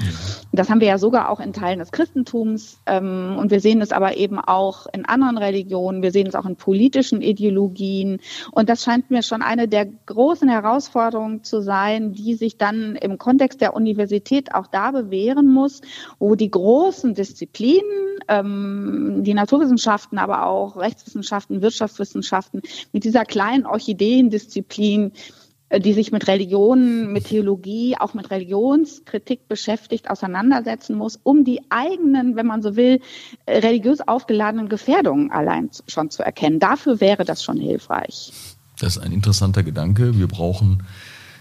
Das 0.53 0.69
haben 0.69 0.79
wir 0.79 0.87
ja 0.87 0.97
sogar 0.97 1.29
auch 1.29 1.41
in 1.41 1.51
Teilen 1.51 1.79
des 1.79 1.91
Christentums 1.91 2.79
ähm, 2.85 3.35
und 3.37 3.51
wir 3.51 3.59
sehen 3.59 3.81
es 3.81 3.91
aber 3.91 4.15
eben 4.15 4.39
auch 4.39 4.87
in 4.93 5.03
anderen 5.05 5.37
Religionen, 5.37 6.01
wir 6.01 6.11
sehen 6.11 6.27
es 6.27 6.35
auch 6.35 6.45
in 6.45 6.55
politischen 6.55 7.21
Ideologien 7.21 8.19
und 8.51 8.69
das 8.69 8.83
scheint 8.83 9.11
mir 9.11 9.23
schon 9.23 9.41
eine 9.41 9.67
der 9.67 9.85
großen 10.05 10.47
Herausforderungen 10.47 11.43
zu 11.43 11.61
sein, 11.61 12.13
die 12.13 12.35
sich 12.35 12.57
dann 12.57 12.95
im 12.95 13.17
Kontext 13.17 13.59
der 13.59 13.75
Universität 13.75 14.55
auch 14.55 14.67
da 14.67 14.91
bewähren 14.91 15.51
muss, 15.51 15.81
wo 16.19 16.35
die 16.35 16.51
großen 16.51 17.15
Disziplinen, 17.15 17.81
ähm, 18.29 19.23
die 19.23 19.33
Naturwissenschaften, 19.33 20.17
aber 20.17 20.45
auch 20.45 20.77
Rechtswissenschaften, 20.77 21.61
Wirtschaftswissenschaften 21.61 22.61
mit 22.91 23.03
dieser 23.03 23.25
kleinen 23.25 23.65
Orchideendisziplin 23.65 25.11
äh, 25.11 25.42
die 25.79 25.93
sich 25.93 26.11
mit 26.11 26.27
Religion, 26.27 27.11
mit 27.11 27.25
Theologie, 27.25 27.95
auch 27.99 28.13
mit 28.13 28.29
Religionskritik 28.29 29.47
beschäftigt, 29.47 30.09
auseinandersetzen 30.09 30.95
muss, 30.95 31.19
um 31.23 31.43
die 31.43 31.61
eigenen, 31.69 32.35
wenn 32.35 32.45
man 32.45 32.61
so 32.61 32.75
will, 32.75 32.99
äh, 33.45 33.59
religiös 33.59 33.99
aufgeladenen 34.01 34.69
Gefährdungen 34.69 35.31
allein 35.31 35.69
schon 35.87 36.09
zu 36.09 36.23
erkennen. 36.23 36.59
Dafür 36.59 36.99
wäre 36.99 37.25
das 37.25 37.43
schon 37.43 37.57
hilfreich. 37.57 38.31
Das 38.79 38.97
ist 38.97 39.03
ein 39.03 39.11
interessanter 39.11 39.63
Gedanke. 39.63 40.17
Wir 40.17 40.27
brauchen 40.27 40.83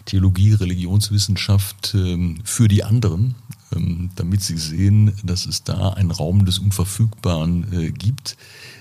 Theologie, 0.05 0.55
Religionswissenschaft 0.55 1.95
ähm, 1.95 2.39
für 2.45 2.69
die 2.69 2.85
anderen, 2.85 3.35
ähm, 3.75 4.11
damit 4.17 4.43
sie 4.43 4.57
sehen, 4.57 5.15
dass 5.23 5.47
es 5.47 5.63
da 5.63 5.91
einen 5.91 6.11
Raum 6.11 6.45
des 6.45 6.59
Unverfügbaren 6.59 7.67
äh, 7.73 7.91
gibt, 7.91 8.37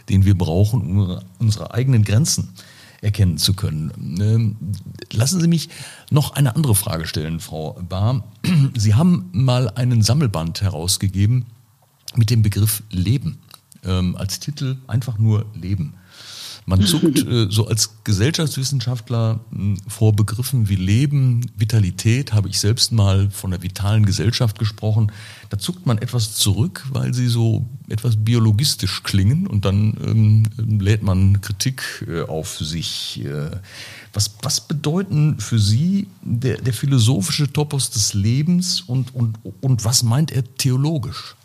den 0.09 0.25
wir 0.25 0.35
brauchen, 0.37 0.81
um 0.81 1.19
unsere 1.39 1.73
eigenen 1.73 2.03
Grenzen 2.03 2.49
erkennen 3.01 3.37
zu 3.37 3.53
können. 3.53 3.91
Ähm, 4.21 4.55
lassen 5.11 5.41
Sie 5.41 5.47
mich 5.47 5.69
noch 6.09 6.33
eine 6.33 6.55
andere 6.55 6.75
Frage 6.75 7.07
stellen, 7.07 7.39
Frau 7.39 7.73
Bahr. 7.87 8.23
Sie 8.75 8.93
haben 8.93 9.29
mal 9.31 9.69
einen 9.69 10.03
Sammelband 10.03 10.61
herausgegeben 10.61 11.45
mit 12.15 12.29
dem 12.29 12.43
Begriff 12.43 12.83
Leben. 12.91 13.39
Ähm, 13.83 14.15
als 14.15 14.39
Titel 14.39 14.77
einfach 14.85 15.17
nur 15.17 15.45
Leben. 15.55 15.95
Man 16.65 16.81
zuckt 16.85 17.25
äh, 17.25 17.47
so 17.49 17.67
als 17.67 18.03
Gesellschaftswissenschaftler 18.03 19.39
äh, 19.53 19.75
vor 19.87 20.15
Begriffen 20.15 20.69
wie 20.69 20.75
Leben, 20.75 21.49
Vitalität, 21.57 22.33
habe 22.33 22.49
ich 22.49 22.59
selbst 22.59 22.91
mal 22.91 23.29
von 23.31 23.51
der 23.51 23.63
vitalen 23.63 24.05
Gesellschaft 24.05 24.59
gesprochen. 24.59 25.11
Da 25.49 25.57
zuckt 25.57 25.85
man 25.85 25.97
etwas 25.97 26.35
zurück, 26.35 26.85
weil 26.91 27.13
sie 27.13 27.27
so 27.27 27.65
etwas 27.89 28.15
biologistisch 28.15 29.03
klingen 29.03 29.47
und 29.47 29.65
dann 29.65 29.97
ähm, 30.05 30.79
lädt 30.79 31.03
man 31.03 31.41
Kritik 31.41 32.05
äh, 32.07 32.21
auf 32.21 32.57
sich. 32.57 33.23
Äh, 33.25 33.51
was, 34.13 34.35
was 34.41 34.67
bedeuten 34.67 35.39
für 35.39 35.57
Sie 35.57 36.07
der, 36.21 36.57
der 36.57 36.73
philosophische 36.73 37.51
Topos 37.51 37.91
des 37.91 38.13
Lebens 38.13 38.81
und, 38.81 39.15
und, 39.15 39.37
und 39.61 39.85
was 39.85 40.03
meint 40.03 40.31
er 40.31 40.43
theologisch? 40.55 41.35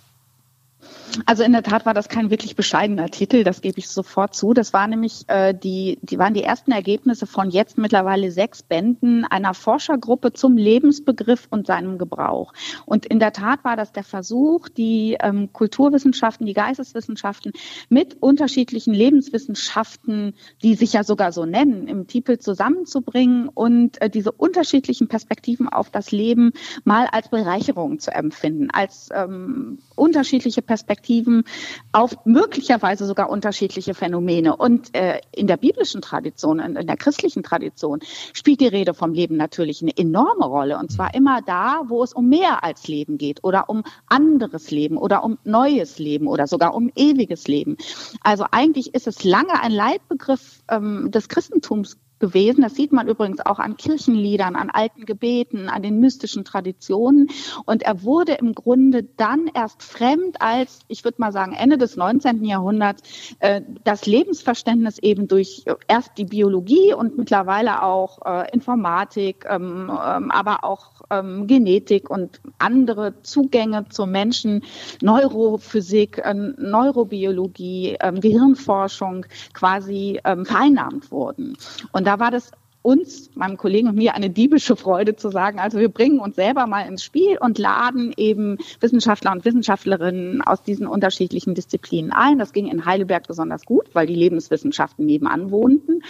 Also 1.24 1.42
in 1.42 1.52
der 1.52 1.62
Tat 1.62 1.86
war 1.86 1.94
das 1.94 2.08
kein 2.08 2.30
wirklich 2.30 2.56
bescheidener 2.56 3.08
Titel, 3.08 3.44
das 3.44 3.62
gebe 3.62 3.78
ich 3.78 3.88
sofort 3.88 4.34
zu. 4.34 4.52
Das 4.52 4.72
war 4.72 4.86
nämlich 4.86 5.24
äh, 5.28 5.54
die, 5.54 5.98
die 6.02 6.18
waren 6.18 6.34
die 6.34 6.42
ersten 6.42 6.72
Ergebnisse 6.72 7.26
von 7.26 7.50
jetzt 7.50 7.78
mittlerweile 7.78 8.30
sechs 8.30 8.62
Bänden 8.62 9.24
einer 9.24 9.54
Forschergruppe 9.54 10.32
zum 10.32 10.56
Lebensbegriff 10.56 11.46
und 11.50 11.66
seinem 11.66 11.96
Gebrauch. 11.98 12.52
Und 12.84 13.06
in 13.06 13.18
der 13.18 13.32
Tat 13.32 13.64
war 13.64 13.76
das 13.76 13.92
der 13.92 14.04
Versuch, 14.04 14.68
die 14.68 15.16
ähm, 15.20 15.52
Kulturwissenschaften, 15.52 16.46
die 16.46 16.52
Geisteswissenschaften 16.52 17.52
mit 17.88 18.16
unterschiedlichen 18.20 18.92
Lebenswissenschaften, 18.92 20.34
die 20.62 20.74
sich 20.74 20.92
ja 20.92 21.04
sogar 21.04 21.32
so 21.32 21.46
nennen, 21.46 21.88
im 21.88 22.06
Titel 22.06 22.38
zusammenzubringen 22.38 23.48
und 23.48 24.00
äh, 24.02 24.10
diese 24.10 24.32
unterschiedlichen 24.32 25.08
Perspektiven 25.08 25.68
auf 25.68 25.90
das 25.90 26.10
Leben 26.10 26.52
mal 26.84 27.06
als 27.10 27.28
Bereicherung 27.28 27.98
zu 28.00 28.12
empfinden, 28.12 28.70
als 28.70 29.08
ähm, 29.14 29.78
unterschiedliche 29.94 30.62
Perspektiven 30.62 31.05
Perspektiven 31.06 31.44
auf 31.92 32.16
möglicherweise 32.24 33.06
sogar 33.06 33.30
unterschiedliche 33.30 33.94
Phänomene. 33.94 34.56
Und 34.56 34.94
äh, 34.94 35.20
in 35.32 35.46
der 35.46 35.56
biblischen 35.56 36.00
Tradition, 36.00 36.58
in, 36.58 36.76
in 36.76 36.86
der 36.86 36.96
christlichen 36.96 37.42
Tradition 37.42 38.00
spielt 38.32 38.60
die 38.60 38.66
Rede 38.66 38.92
vom 38.92 39.12
Leben 39.12 39.36
natürlich 39.36 39.82
eine 39.82 39.96
enorme 39.96 40.46
Rolle. 40.46 40.78
Und 40.78 40.90
zwar 40.90 41.14
immer 41.14 41.40
da, 41.42 41.82
wo 41.86 42.02
es 42.02 42.12
um 42.12 42.28
mehr 42.28 42.64
als 42.64 42.88
Leben 42.88 43.18
geht 43.18 43.44
oder 43.44 43.68
um 43.68 43.84
anderes 44.06 44.70
Leben 44.70 44.96
oder 44.96 45.22
um 45.22 45.38
neues 45.44 45.98
Leben 45.98 46.26
oder 46.26 46.46
sogar 46.46 46.74
um 46.74 46.90
ewiges 46.96 47.46
Leben. 47.46 47.76
Also 48.22 48.44
eigentlich 48.50 48.94
ist 48.94 49.06
es 49.06 49.24
lange 49.24 49.60
ein 49.60 49.72
Leitbegriff 49.72 50.62
ähm, 50.68 51.10
des 51.10 51.28
Christentums 51.28 51.96
gewesen. 52.18 52.62
Das 52.62 52.74
sieht 52.74 52.92
man 52.92 53.08
übrigens 53.08 53.44
auch 53.44 53.58
an 53.58 53.76
Kirchenliedern, 53.76 54.56
an 54.56 54.70
alten 54.70 55.04
Gebeten, 55.06 55.68
an 55.68 55.82
den 55.82 56.00
mystischen 56.00 56.44
Traditionen. 56.44 57.28
Und 57.64 57.82
er 57.82 58.02
wurde 58.02 58.32
im 58.32 58.54
Grunde 58.54 59.02
dann 59.02 59.50
erst 59.54 59.82
fremd, 59.82 60.40
als, 60.40 60.80
ich 60.88 61.04
würde 61.04 61.20
mal 61.20 61.32
sagen, 61.32 61.52
Ende 61.52 61.78
des 61.78 61.96
19. 61.96 62.44
Jahrhunderts 62.44 63.02
äh, 63.40 63.60
das 63.84 64.06
Lebensverständnis 64.06 64.98
eben 64.98 65.28
durch 65.28 65.62
äh, 65.66 65.74
erst 65.88 66.16
die 66.18 66.24
Biologie 66.24 66.94
und 66.94 67.18
mittlerweile 67.18 67.82
auch 67.82 68.24
äh, 68.24 68.50
Informatik, 68.52 69.44
ähm, 69.48 69.90
ähm, 69.90 70.30
aber 70.30 70.64
auch 70.64 71.02
ähm, 71.10 71.46
Genetik 71.46 72.10
und 72.10 72.40
andere 72.58 73.22
Zugänge 73.22 73.88
zu 73.88 74.06
Menschen, 74.06 74.62
Neurophysik, 75.02 76.18
äh, 76.18 76.34
Neurobiologie, 76.34 77.96
ähm, 78.00 78.20
Gehirnforschung 78.20 79.26
quasi 79.52 80.20
ähm, 80.24 80.44
vereinnahmt 80.44 81.10
wurden. 81.10 81.56
Und 81.92 82.05
da 82.06 82.20
war 82.20 82.30
das 82.30 82.52
uns, 82.86 83.34
meinem 83.34 83.56
Kollegen 83.56 83.88
und 83.88 83.96
mir, 83.96 84.14
eine 84.14 84.30
diebische 84.30 84.76
Freude 84.76 85.16
zu 85.16 85.28
sagen, 85.28 85.58
also 85.58 85.80
wir 85.80 85.88
bringen 85.88 86.20
uns 86.20 86.36
selber 86.36 86.68
mal 86.68 86.82
ins 86.82 87.02
Spiel 87.02 87.36
und 87.36 87.58
laden 87.58 88.14
eben 88.16 88.58
Wissenschaftler 88.78 89.32
und 89.32 89.44
Wissenschaftlerinnen 89.44 90.40
aus 90.40 90.62
diesen 90.62 90.86
unterschiedlichen 90.86 91.56
Disziplinen 91.56 92.12
ein. 92.12 92.38
Das 92.38 92.52
ging 92.52 92.68
in 92.68 92.86
Heidelberg 92.86 93.26
besonders 93.26 93.64
gut, 93.64 93.88
weil 93.92 94.06
die 94.06 94.14
Lebenswissenschaften 94.14 95.04
nebenan 95.04 95.50
wohnten. 95.50 96.02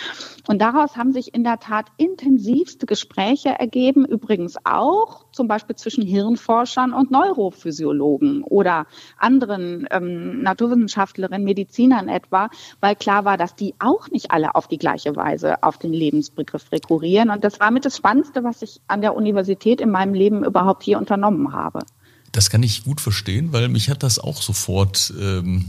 Und 0.48 0.60
daraus 0.60 0.98
haben 0.98 1.14
sich 1.14 1.32
in 1.32 1.44
der 1.44 1.60
Tat 1.60 1.86
intensivste 1.96 2.84
Gespräche 2.84 3.58
ergeben, 3.58 4.04
übrigens 4.04 4.56
auch 4.64 5.24
zum 5.36 5.46
Beispiel 5.46 5.76
zwischen 5.76 6.04
Hirnforschern 6.04 6.92
und 6.92 7.10
Neurophysiologen 7.10 8.42
oder 8.42 8.86
anderen 9.18 9.86
ähm, 9.90 10.42
Naturwissenschaftlerinnen, 10.42 11.44
Medizinern 11.44 12.08
etwa, 12.08 12.48
weil 12.80 12.96
klar 12.96 13.24
war, 13.24 13.36
dass 13.36 13.54
die 13.54 13.74
auch 13.78 14.08
nicht 14.10 14.30
alle 14.30 14.54
auf 14.54 14.66
die 14.66 14.78
gleiche 14.78 15.14
Weise 15.14 15.62
auf 15.62 15.78
den 15.78 15.92
Lebensbegriff 15.92 16.72
rekurrieren. 16.72 17.30
Und 17.30 17.44
das 17.44 17.60
war 17.60 17.70
mit 17.70 17.84
das 17.84 17.96
Spannendste, 17.96 18.42
was 18.42 18.62
ich 18.62 18.80
an 18.88 19.02
der 19.02 19.14
Universität 19.14 19.80
in 19.80 19.90
meinem 19.90 20.14
Leben 20.14 20.44
überhaupt 20.44 20.82
hier 20.82 20.98
unternommen 20.98 21.52
habe. 21.52 21.80
Das 22.32 22.50
kann 22.50 22.62
ich 22.62 22.84
gut 22.84 23.00
verstehen, 23.00 23.52
weil 23.52 23.68
mich 23.68 23.88
hat 23.88 24.02
das 24.02 24.18
auch 24.18 24.42
sofort 24.42 25.12
ähm, 25.18 25.66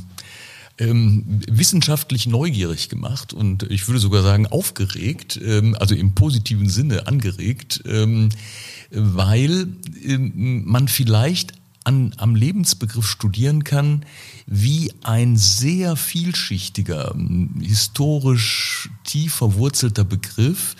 ähm, 0.79 1.41
wissenschaftlich 1.49 2.27
neugierig 2.27 2.89
gemacht 2.89 3.33
und 3.33 3.63
ich 3.63 3.87
würde 3.87 3.99
sogar 3.99 4.21
sagen 4.21 4.47
aufgeregt, 4.47 5.39
ähm, 5.43 5.75
also 5.79 5.95
im 5.95 6.13
positiven 6.13 6.69
Sinne 6.69 7.07
angeregt, 7.07 7.83
ähm, 7.87 8.29
weil 8.91 9.67
ähm, 10.03 10.63
man 10.65 10.87
vielleicht 10.87 11.53
an, 11.83 12.13
am 12.17 12.35
Lebensbegriff 12.35 13.07
studieren 13.07 13.63
kann, 13.63 14.05
wie 14.45 14.91
ein 15.03 15.37
sehr 15.37 15.95
vielschichtiger, 15.95 17.15
historisch 17.61 18.89
tief 19.03 19.35
verwurzelter 19.35 20.03
Begriff 20.03 20.75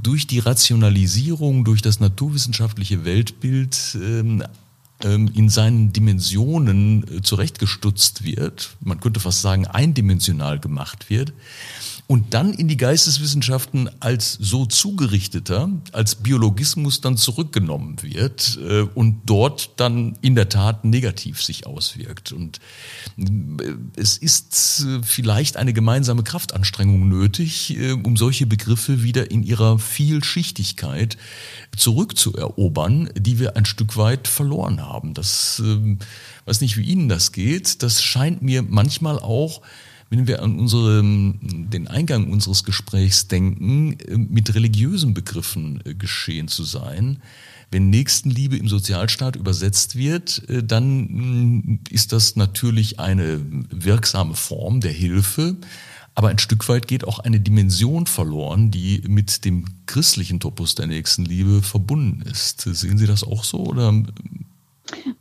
durch 0.00 0.26
die 0.26 0.38
Rationalisierung, 0.38 1.64
durch 1.64 1.82
das 1.82 2.00
naturwissenschaftliche 2.00 3.04
Weltbild 3.04 3.96
ähm, 4.00 4.42
ähm, 4.42 4.44
in 5.02 5.48
seinen 5.48 5.92
Dimensionen 5.92 7.04
äh, 7.08 7.22
zurechtgestutzt 7.22 8.24
wird, 8.24 8.76
man 8.80 9.00
könnte 9.00 9.20
fast 9.20 9.42
sagen 9.42 9.66
eindimensional 9.66 10.58
gemacht 10.58 11.10
wird 11.10 11.32
und 12.06 12.34
dann 12.34 12.52
in 12.52 12.68
die 12.68 12.76
Geisteswissenschaften 12.76 13.88
als 14.00 14.34
so 14.34 14.66
zugerichteter, 14.66 15.70
als 15.92 16.16
Biologismus 16.16 17.00
dann 17.00 17.16
zurückgenommen 17.16 18.02
wird 18.02 18.58
äh, 18.62 18.82
und 18.82 19.22
dort 19.24 19.70
dann 19.78 20.18
in 20.20 20.34
der 20.34 20.50
Tat 20.50 20.84
negativ 20.84 21.42
sich 21.42 21.66
auswirkt. 21.66 22.32
Und 22.32 22.60
äh, 23.16 23.72
es 23.96 24.18
ist 24.18 24.84
äh, 24.86 25.02
vielleicht 25.02 25.56
eine 25.56 25.72
gemeinsame 25.72 26.24
Kraftanstrengung 26.24 27.08
nötig, 27.08 27.74
äh, 27.78 27.92
um 27.92 28.18
solche 28.18 28.44
Begriffe 28.44 29.02
wieder 29.02 29.30
in 29.30 29.42
ihrer 29.42 29.78
Vielschichtigkeit 29.78 31.16
zurückzuerobern, 31.74 33.08
die 33.16 33.38
wir 33.38 33.56
ein 33.56 33.64
Stück 33.64 33.96
weit 33.96 34.28
verloren 34.28 34.82
haben. 34.82 35.14
Das, 35.14 35.62
äh, 35.64 35.96
weiß 36.44 36.60
nicht, 36.60 36.76
wie 36.76 36.84
Ihnen 36.84 37.08
das 37.08 37.32
geht. 37.32 37.82
Das 37.82 38.02
scheint 38.02 38.42
mir 38.42 38.62
manchmal 38.62 39.18
auch 39.18 39.62
wenn 40.10 40.26
wir 40.26 40.42
an 40.42 40.58
unsere, 40.58 41.02
den 41.02 41.88
Eingang 41.88 42.30
unseres 42.30 42.64
Gesprächs 42.64 43.28
denken, 43.28 43.98
äh, 44.00 44.16
mit 44.16 44.54
religiösen 44.54 45.14
Begriffen 45.14 45.80
äh, 45.84 45.94
geschehen 45.94 46.48
zu 46.48 46.64
sein. 46.64 47.18
Wenn 47.70 47.90
Nächstenliebe 47.90 48.56
im 48.56 48.68
Sozialstaat 48.68 49.36
übersetzt 49.36 49.96
wird, 49.96 50.48
äh, 50.48 50.62
dann 50.62 51.00
mm, 51.00 51.80
ist 51.90 52.12
das 52.12 52.36
natürlich 52.36 53.00
eine 53.00 53.40
wirksame 53.70 54.34
Form 54.34 54.80
der 54.80 54.92
Hilfe. 54.92 55.56
Aber 56.16 56.28
ein 56.28 56.38
Stück 56.38 56.68
weit 56.68 56.86
geht 56.86 57.04
auch 57.04 57.18
eine 57.18 57.40
Dimension 57.40 58.06
verloren, 58.06 58.70
die 58.70 59.02
mit 59.08 59.44
dem 59.44 59.64
christlichen 59.86 60.38
Topos 60.38 60.76
der 60.76 60.86
Nächstenliebe 60.86 61.60
verbunden 61.60 62.22
ist. 62.22 62.60
Sehen 62.60 62.98
Sie 62.98 63.06
das 63.06 63.24
auch 63.24 63.42
so 63.42 63.64
oder 63.64 63.92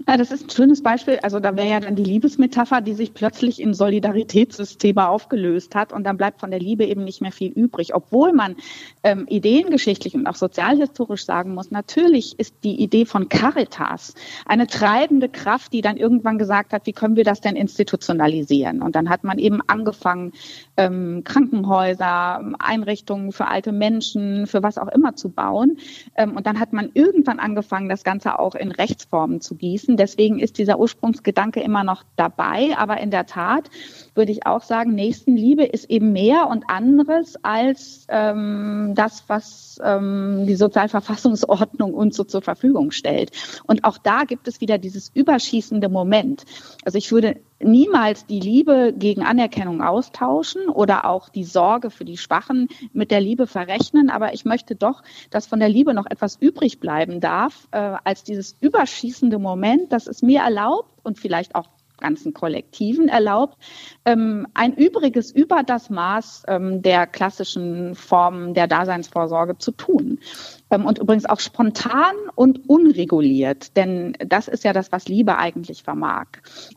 ja, 0.07 0.17
das 0.17 0.31
ist 0.31 0.45
ein 0.45 0.49
schönes 0.49 0.83
Beispiel. 0.83 1.19
Also 1.23 1.39
da 1.39 1.55
wäre 1.55 1.69
ja 1.69 1.79
dann 1.79 1.95
die 1.95 2.03
Liebesmetapher, 2.03 2.81
die 2.81 2.93
sich 2.93 3.13
plötzlich 3.13 3.61
in 3.61 3.73
Solidaritätssysteme 3.73 5.07
aufgelöst 5.07 5.75
hat 5.75 5.93
und 5.93 6.03
dann 6.03 6.17
bleibt 6.17 6.39
von 6.39 6.51
der 6.51 6.59
Liebe 6.59 6.85
eben 6.85 7.03
nicht 7.03 7.21
mehr 7.21 7.31
viel 7.31 7.51
übrig. 7.51 7.95
Obwohl 7.95 8.33
man 8.33 8.55
ähm, 9.03 9.25
ideengeschichtlich 9.29 10.15
und 10.15 10.27
auch 10.27 10.35
sozialhistorisch 10.35 11.25
sagen 11.25 11.53
muss, 11.53 11.71
natürlich 11.71 12.37
ist 12.37 12.55
die 12.63 12.81
Idee 12.81 13.05
von 13.05 13.29
Caritas 13.29 14.13
eine 14.45 14.67
treibende 14.67 15.29
Kraft, 15.29 15.73
die 15.73 15.81
dann 15.81 15.97
irgendwann 15.97 16.37
gesagt 16.37 16.73
hat, 16.73 16.85
wie 16.85 16.93
können 16.93 17.15
wir 17.15 17.23
das 17.23 17.41
denn 17.41 17.55
institutionalisieren? 17.55 18.81
Und 18.81 18.95
dann 18.95 19.09
hat 19.09 19.23
man 19.23 19.39
eben 19.39 19.61
angefangen, 19.67 20.33
ähm, 20.77 21.23
Krankenhäuser, 21.23 22.53
Einrichtungen 22.59 23.31
für 23.31 23.47
alte 23.47 23.71
Menschen, 23.71 24.47
für 24.47 24.63
was 24.63 24.77
auch 24.77 24.89
immer 24.89 25.15
zu 25.15 25.29
bauen. 25.29 25.77
Ähm, 26.15 26.35
und 26.35 26.45
dann 26.45 26.59
hat 26.59 26.73
man 26.73 26.91
irgendwann 26.93 27.39
angefangen, 27.39 27.89
das 27.89 28.03
Ganze 28.03 28.39
auch 28.39 28.55
in 28.55 28.71
Rechtsformen 28.71 29.41
zu 29.41 29.55
gießen. 29.55 29.92
Deswegen 29.97 30.39
ist 30.39 30.57
dieser 30.57 30.79
Ursprungsgedanke 30.79 31.59
immer 31.61 31.83
noch 31.83 32.03
dabei. 32.15 32.75
Aber 32.77 32.99
in 32.99 33.11
der 33.11 33.25
Tat 33.25 33.69
würde 34.15 34.31
ich 34.31 34.45
auch 34.45 34.61
sagen, 34.61 34.95
Nächstenliebe 34.95 35.63
ist 35.63 35.89
eben 35.89 36.13
mehr 36.13 36.47
und 36.47 36.69
anderes 36.69 37.35
als 37.43 38.05
ähm, 38.09 38.93
das, 38.95 39.23
was 39.27 39.79
ähm, 39.83 40.45
die 40.47 40.55
Sozialverfassungsordnung 40.55 41.93
uns 41.93 42.15
so 42.15 42.23
zur 42.23 42.41
Verfügung 42.41 42.91
stellt. 42.91 43.31
Und 43.65 43.83
auch 43.83 43.97
da 43.97 44.23
gibt 44.23 44.47
es 44.47 44.61
wieder 44.61 44.77
dieses 44.77 45.11
überschießende 45.13 45.89
Moment. 45.89 46.43
Also 46.85 46.97
ich 46.97 47.11
würde 47.11 47.37
niemals 47.59 48.25
die 48.25 48.39
Liebe 48.39 48.93
gegen 48.95 49.23
Anerkennung 49.23 49.81
austauschen 49.81 50.69
oder 50.69 51.05
auch 51.05 51.29
die 51.29 51.43
Sorge 51.43 51.89
für 51.89 52.05
die 52.05 52.17
Schwachen 52.17 52.67
mit 52.91 53.11
der 53.11 53.21
Liebe 53.21 53.47
verrechnen. 53.47 54.09
Aber 54.09 54.33
ich 54.33 54.45
möchte 54.45 54.75
doch, 54.75 55.03
dass 55.29 55.47
von 55.47 55.59
der 55.59 55.69
Liebe 55.69 55.93
noch 55.93 56.05
etwas 56.09 56.35
übrig 56.35 56.79
bleiben 56.79 57.19
darf, 57.19 57.67
äh, 57.71 57.95
als 58.03 58.23
dieses 58.23 58.55
überschießende 58.59 59.39
Moment, 59.39 59.91
das 59.91 60.07
es 60.07 60.21
mir 60.21 60.41
erlaubt 60.41 60.89
und 61.03 61.19
vielleicht 61.19 61.55
auch 61.55 61.67
ganzen 62.03 62.33
Kollektiven 62.33 63.07
erlaubt, 63.07 63.57
ähm, 64.05 64.45
ein 64.53 64.73
Übriges 64.73 65.31
über 65.31 65.63
das 65.63 65.89
Maß 65.89 66.43
ähm, 66.47 66.81
der 66.81 67.07
klassischen 67.07 67.95
Formen 67.95 68.53
der 68.53 68.67
Daseinsvorsorge 68.67 69.57
zu 69.57 69.71
tun. 69.71 70.19
Ähm, 70.73 70.85
und 70.85 70.99
übrigens 70.99 71.25
auch 71.25 71.39
spontan 71.39 72.15
und 72.35 72.67
unreguliert, 72.69 73.77
denn 73.77 74.13
das 74.25 74.47
ist 74.47 74.63
ja 74.63 74.73
das, 74.73 74.91
was 74.91 75.07
Liebe 75.07 75.37
eigentlich 75.37 75.83
vermag. 75.83 76.25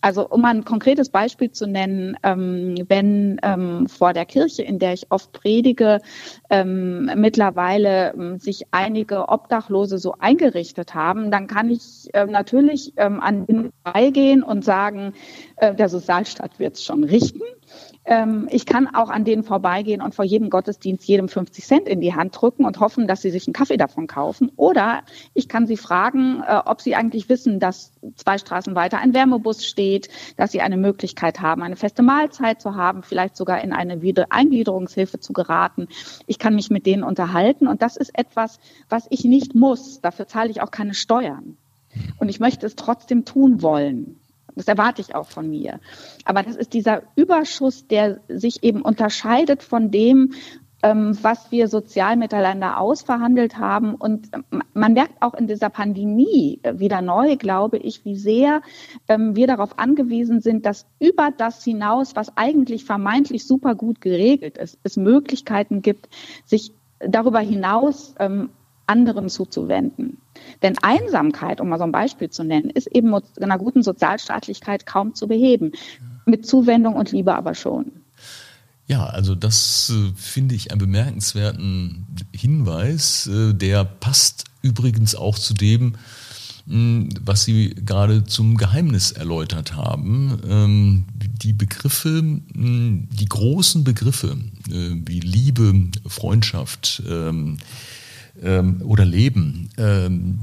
Also 0.00 0.28
um 0.28 0.44
ein 0.44 0.64
konkretes 0.64 1.08
Beispiel 1.08 1.50
zu 1.50 1.66
nennen, 1.66 2.16
ähm, 2.22 2.74
wenn 2.88 3.38
ähm, 3.42 3.88
vor 3.88 4.12
der 4.12 4.26
Kirche, 4.26 4.62
in 4.62 4.78
der 4.78 4.92
ich 4.92 5.10
oft 5.10 5.32
predige, 5.32 6.00
mittlerweile 6.48 8.38
sich 8.38 8.66
einige 8.70 9.28
Obdachlose 9.28 9.98
so 9.98 10.14
eingerichtet 10.18 10.94
haben, 10.94 11.30
dann 11.30 11.46
kann 11.46 11.70
ich 11.70 12.10
natürlich 12.14 12.92
an 12.96 13.46
den 13.46 13.72
beigehen 13.82 14.42
und 14.42 14.64
sagen, 14.64 15.12
äh, 15.56 15.74
der 15.74 15.88
Sozialstaat 15.88 16.58
wird 16.58 16.74
es 16.74 16.84
schon 16.84 17.04
richten. 17.04 17.42
Ähm, 18.04 18.48
ich 18.50 18.66
kann 18.66 18.86
auch 18.94 19.10
an 19.10 19.24
denen 19.24 19.42
vorbeigehen 19.42 20.00
und 20.00 20.14
vor 20.14 20.24
jedem 20.24 20.50
Gottesdienst 20.50 21.06
jedem 21.06 21.28
50 21.28 21.64
Cent 21.64 21.88
in 21.88 22.00
die 22.00 22.14
Hand 22.14 22.40
drücken 22.40 22.64
und 22.64 22.80
hoffen, 22.80 23.06
dass 23.06 23.22
sie 23.22 23.30
sich 23.30 23.46
einen 23.46 23.54
Kaffee 23.54 23.76
davon 23.76 24.06
kaufen. 24.06 24.52
Oder 24.56 25.02
ich 25.34 25.48
kann 25.48 25.66
sie 25.66 25.76
fragen, 25.76 26.42
äh, 26.46 26.60
ob 26.64 26.80
sie 26.80 26.94
eigentlich 26.94 27.28
wissen, 27.28 27.60
dass 27.60 27.92
zwei 28.14 28.38
Straßen 28.38 28.74
weiter 28.74 28.98
ein 28.98 29.14
Wärmebus 29.14 29.66
steht, 29.66 30.08
dass 30.36 30.52
sie 30.52 30.60
eine 30.60 30.76
Möglichkeit 30.76 31.40
haben, 31.40 31.62
eine 31.62 31.76
feste 31.76 32.02
Mahlzeit 32.02 32.60
zu 32.60 32.74
haben, 32.74 33.02
vielleicht 33.02 33.36
sogar 33.36 33.62
in 33.62 33.72
eine 33.72 34.00
Eingliederungshilfe 34.30 35.20
zu 35.20 35.32
geraten. 35.32 35.88
Ich 36.26 36.38
kann 36.38 36.54
mich 36.54 36.70
mit 36.70 36.86
denen 36.86 37.02
unterhalten 37.02 37.66
und 37.66 37.82
das 37.82 37.96
ist 37.96 38.16
etwas, 38.18 38.60
was 38.88 39.06
ich 39.10 39.24
nicht 39.24 39.54
muss. 39.54 40.00
Dafür 40.00 40.26
zahle 40.26 40.50
ich 40.50 40.62
auch 40.62 40.70
keine 40.70 40.94
Steuern. 40.94 41.56
Und 42.18 42.28
ich 42.28 42.40
möchte 42.40 42.66
es 42.66 42.76
trotzdem 42.76 43.24
tun 43.24 43.62
wollen. 43.62 44.20
Das 44.56 44.66
erwarte 44.68 45.02
ich 45.02 45.14
auch 45.14 45.28
von 45.28 45.48
mir. 45.48 45.80
Aber 46.24 46.42
das 46.42 46.56
ist 46.56 46.72
dieser 46.72 47.02
Überschuss, 47.14 47.86
der 47.86 48.20
sich 48.28 48.62
eben 48.64 48.82
unterscheidet 48.82 49.62
von 49.62 49.90
dem, 49.90 50.32
ähm, 50.82 51.16
was 51.22 51.50
wir 51.50 51.68
sozial 51.68 52.16
miteinander 52.16 52.78
ausverhandelt 52.80 53.58
haben. 53.58 53.94
Und 53.94 54.28
ähm, 54.34 54.62
man 54.74 54.92
merkt 54.92 55.22
auch 55.22 55.34
in 55.34 55.46
dieser 55.46 55.70
Pandemie 55.70 56.60
wieder 56.74 57.02
neu, 57.02 57.36
glaube 57.36 57.78
ich, 57.78 58.04
wie 58.04 58.16
sehr 58.16 58.62
ähm, 59.08 59.36
wir 59.36 59.46
darauf 59.46 59.78
angewiesen 59.78 60.40
sind, 60.40 60.66
dass 60.66 60.86
über 60.98 61.30
das 61.36 61.62
hinaus, 61.62 62.16
was 62.16 62.36
eigentlich 62.36 62.84
vermeintlich 62.84 63.46
super 63.46 63.74
gut 63.74 64.00
geregelt 64.00 64.58
ist, 64.58 64.78
es 64.82 64.96
Möglichkeiten 64.96 65.82
gibt, 65.82 66.08
sich 66.44 66.72
darüber 66.98 67.40
hinaus 67.40 68.14
anderen 68.86 69.28
zuzuwenden. 69.28 70.18
Denn 70.62 70.76
Einsamkeit, 70.82 71.60
um 71.60 71.68
mal 71.68 71.78
so 71.78 71.84
ein 71.84 71.92
Beispiel 71.92 72.30
zu 72.30 72.44
nennen, 72.44 72.70
ist 72.70 72.86
eben 72.88 73.10
mit 73.10 73.24
einer 73.40 73.58
guten 73.58 73.82
Sozialstaatlichkeit 73.82 74.86
kaum 74.86 75.14
zu 75.14 75.28
beheben. 75.28 75.72
Mit 76.24 76.46
Zuwendung 76.46 76.94
und 76.96 77.12
Liebe 77.12 77.34
aber 77.34 77.54
schon. 77.54 77.92
Ja, 78.88 79.06
also 79.06 79.34
das 79.34 79.90
äh, 79.90 80.12
finde 80.16 80.54
ich 80.54 80.70
einen 80.70 80.80
bemerkenswerten 80.80 82.06
Hinweis. 82.32 83.26
Äh, 83.26 83.52
der 83.52 83.84
passt 83.84 84.44
übrigens 84.62 85.16
auch 85.16 85.38
zu 85.38 85.54
dem, 85.54 85.94
mh, 86.66 87.08
was 87.20 87.44
Sie 87.44 87.70
gerade 87.70 88.24
zum 88.24 88.56
Geheimnis 88.56 89.10
erläutert 89.10 89.74
haben. 89.74 90.40
Ähm, 90.48 91.04
die 91.42 91.52
Begriffe, 91.52 92.22
mh, 92.22 93.08
die 93.10 93.28
großen 93.28 93.82
Begriffe 93.82 94.36
äh, 94.68 94.94
wie 95.04 95.20
Liebe, 95.20 95.88
Freundschaft, 96.06 97.02
ähm, 97.08 97.58
ähm, 98.42 98.82
oder 98.82 99.04
Leben. 99.04 99.68
Ähm, 99.78 100.38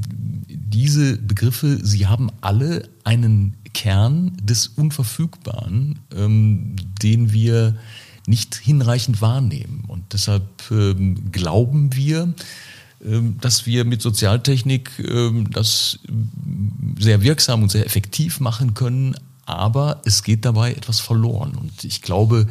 diese 0.48 1.18
Begriffe, 1.18 1.80
sie 1.84 2.08
haben 2.08 2.30
alle 2.42 2.90
einen 3.04 3.56
Kern 3.74 4.38
des 4.42 4.68
Unverfügbaren, 4.68 6.00
ähm, 6.16 6.76
den 7.02 7.34
wir 7.34 7.76
nicht 8.28 8.56
hinreichend 8.56 9.22
wahrnehmen. 9.22 9.84
Und 9.88 10.14
deshalb 10.14 10.44
ähm, 10.72 11.32
glauben 11.32 11.96
wir, 11.96 12.34
ähm, 13.04 13.38
dass 13.42 13.66
wir 13.66 13.84
mit 13.86 14.02
Sozialtechnik 14.02 14.92
ähm, 15.00 15.50
das 15.52 16.00
sehr 17.00 17.22
wirksam 17.22 17.64
und 17.64 17.70
sehr 17.70 17.86
effektiv 17.86 18.40
machen 18.40 18.74
können, 18.74 19.16
aber 19.46 20.02
es 20.06 20.24
geht 20.24 20.46
dabei 20.46 20.72
etwas 20.72 21.00
verloren. 21.00 21.56
Und 21.56 21.84
ich 21.84 22.02
glaube, 22.02 22.48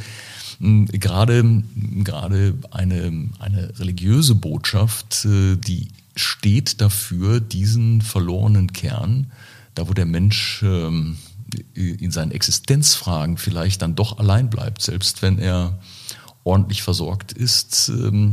gerade, 0.60 1.62
gerade 2.04 2.54
eine, 2.70 3.28
eine 3.38 3.78
religiöse 3.78 4.34
Botschaft, 4.34 5.24
äh, 5.24 5.56
die 5.56 5.88
steht 6.16 6.80
dafür, 6.80 7.40
diesen 7.40 8.02
verlorenen 8.02 8.72
Kern, 8.72 9.30
da 9.74 9.88
wo 9.88 9.94
der 9.94 10.06
Mensch 10.06 10.62
ähm, 10.62 11.16
in 11.74 12.10
seinen 12.10 12.32
Existenzfragen 12.32 13.38
vielleicht 13.38 13.82
dann 13.82 13.94
doch 13.94 14.18
allein 14.18 14.50
bleibt, 14.50 14.82
selbst 14.82 15.22
wenn 15.22 15.38
er 15.38 15.78
ordentlich 16.44 16.82
versorgt 16.82 17.32
ist, 17.32 17.88
ähm, 17.88 18.32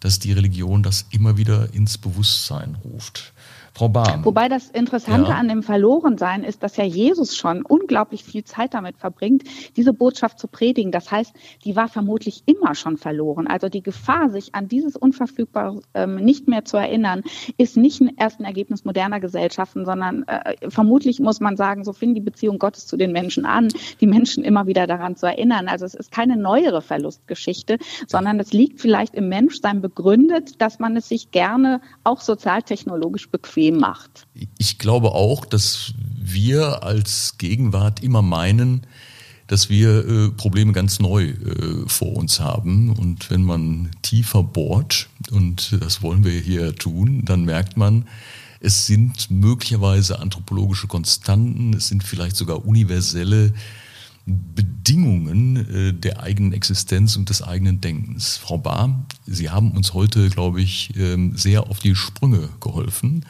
dass 0.00 0.18
die 0.18 0.32
Religion 0.32 0.82
das 0.82 1.06
immer 1.10 1.36
wieder 1.36 1.72
ins 1.74 1.98
Bewusstsein 1.98 2.76
ruft. 2.84 3.32
Frau 3.74 3.88
Bahm. 3.88 4.22
Wobei 4.24 4.50
das 4.50 4.68
Interessante 4.68 5.30
ja. 5.30 5.36
an 5.36 5.48
dem 5.48 5.62
Verlorensein 5.62 6.44
ist, 6.44 6.62
dass 6.62 6.76
ja 6.76 6.84
Jesus 6.84 7.34
schon 7.34 7.64
unglaublich 7.64 8.22
viel 8.22 8.44
Zeit 8.44 8.74
damit 8.74 8.98
verbringt, 8.98 9.44
diese 9.76 9.94
Botschaft 9.94 10.38
zu 10.38 10.46
predigen. 10.46 10.92
Das 10.92 11.10
heißt, 11.10 11.34
die 11.64 11.74
war 11.74 11.88
vermutlich 11.88 12.42
immer 12.44 12.74
schon 12.74 12.98
verloren. 12.98 13.46
Also 13.46 13.70
die 13.70 13.82
Gefahr, 13.82 14.28
sich 14.28 14.54
an 14.54 14.68
dieses 14.68 14.94
Unverfügbare 14.94 15.80
ähm, 15.94 16.16
nicht 16.16 16.48
mehr 16.48 16.66
zu 16.66 16.76
erinnern, 16.76 17.22
ist 17.56 17.78
nicht 17.78 18.02
erst 18.18 18.40
ein 18.40 18.44
Ergebnis 18.44 18.84
moderner 18.84 19.20
Gesellschaften, 19.20 19.86
sondern 19.86 20.24
äh, 20.24 20.68
vermutlich 20.68 21.20
muss 21.20 21.40
man 21.40 21.56
sagen, 21.56 21.84
so 21.84 21.94
fing 21.94 22.14
die 22.14 22.20
Beziehung 22.20 22.58
Gottes 22.58 22.86
zu 22.86 22.98
den 22.98 23.12
Menschen 23.12 23.46
an, 23.46 23.68
die 24.00 24.06
Menschen 24.06 24.44
immer 24.44 24.66
wieder 24.66 24.86
daran 24.86 25.16
zu 25.16 25.26
erinnern. 25.26 25.68
Also 25.68 25.86
es 25.86 25.94
ist 25.94 26.12
keine 26.12 26.36
neuere 26.36 26.82
Verlustgeschichte, 26.82 27.78
sondern 28.06 28.38
es 28.38 28.52
liegt 28.52 28.82
vielleicht 28.82 29.14
im 29.14 29.30
Menschsein 29.30 29.80
begründet, 29.80 30.60
dass 30.60 30.78
man 30.78 30.94
es 30.96 31.08
sich 31.08 31.30
gerne 31.30 31.80
auch 32.04 32.20
sozialtechnologisch 32.20 33.30
bequem 33.30 33.61
bequem 33.62 33.78
macht. 33.78 34.26
Ich 34.58 34.78
glaube 34.78 35.12
auch, 35.12 35.44
dass 35.44 35.94
wir 36.18 36.82
als 36.82 37.36
Gegenwart 37.38 38.02
immer 38.02 38.22
meinen, 38.22 38.86
dass 39.46 39.68
wir 39.68 40.06
äh, 40.08 40.30
Probleme 40.30 40.72
ganz 40.72 40.98
neu 40.98 41.30
äh, 41.30 41.34
vor 41.86 42.16
uns 42.16 42.40
haben. 42.40 42.90
Und 42.90 43.30
wenn 43.30 43.42
man 43.42 43.90
tiefer 44.02 44.42
bohrt, 44.42 45.08
und 45.30 45.76
das 45.80 46.02
wollen 46.02 46.24
wir 46.24 46.40
hier 46.40 46.74
tun, 46.74 47.24
dann 47.24 47.44
merkt 47.44 47.76
man, 47.76 48.06
es 48.60 48.86
sind 48.86 49.30
möglicherweise 49.30 50.20
anthropologische 50.20 50.86
Konstanten, 50.86 51.74
es 51.74 51.88
sind 51.88 52.04
vielleicht 52.04 52.36
sogar 52.36 52.64
universelle 52.64 53.52
Bedingungen 54.24 55.56
äh, 55.56 55.92
der 55.92 56.22
eigenen 56.22 56.52
Existenz 56.52 57.16
und 57.16 57.28
des 57.28 57.42
eigenen 57.42 57.80
Denkens. 57.80 58.36
Frau 58.36 58.58
Bahr, 58.58 59.04
Sie 59.26 59.50
haben 59.50 59.72
uns 59.72 59.94
heute, 59.94 60.28
glaube 60.28 60.60
ich, 60.60 60.96
ähm, 60.96 61.36
sehr 61.36 61.68
auf 61.68 61.80
die 61.80 61.94
Sprünge 61.94 62.48
geholfen. 62.60 63.24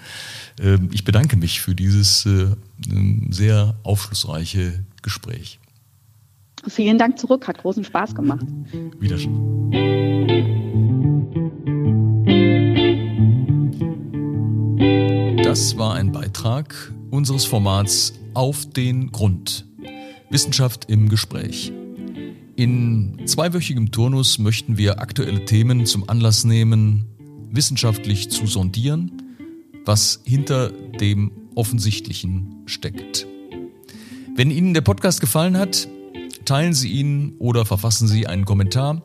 Ähm, 0.60 0.90
ich 0.92 1.04
bedanke 1.04 1.36
mich 1.36 1.60
für 1.60 1.74
dieses 1.74 2.26
äh, 2.26 2.48
ähm, 2.90 3.28
sehr 3.30 3.76
aufschlussreiche 3.84 4.84
Gespräch. 5.00 5.58
Vielen 6.68 6.98
Dank 6.98 7.18
zurück, 7.18 7.48
hat 7.48 7.58
großen 7.58 7.84
Spaß 7.84 8.14
gemacht. 8.14 8.46
Wiedersehen. 9.00 9.70
Das 15.42 15.76
war 15.76 15.94
ein 15.94 16.12
Beitrag 16.12 16.92
unseres 17.10 17.44
Formats 17.44 18.14
Auf 18.34 18.64
den 18.70 19.10
Grund 19.10 19.66
Wissenschaft 20.32 20.86
im 20.88 21.10
Gespräch. 21.10 21.72
In 22.56 23.20
zweiwöchigem 23.26 23.90
Turnus 23.90 24.38
möchten 24.38 24.78
wir 24.78 25.00
aktuelle 25.00 25.44
Themen 25.44 25.84
zum 25.84 26.08
Anlass 26.08 26.44
nehmen, 26.44 27.04
wissenschaftlich 27.50 28.30
zu 28.30 28.46
sondieren, 28.46 29.22
was 29.84 30.22
hinter 30.24 30.70
dem 30.70 31.32
Offensichtlichen 31.54 32.62
steckt. 32.64 33.26
Wenn 34.34 34.50
Ihnen 34.50 34.72
der 34.72 34.80
Podcast 34.80 35.20
gefallen 35.20 35.58
hat, 35.58 35.86
teilen 36.46 36.72
Sie 36.72 36.92
ihn 36.92 37.34
oder 37.38 37.66
verfassen 37.66 38.08
Sie 38.08 38.26
einen 38.26 38.46
Kommentar. 38.46 39.02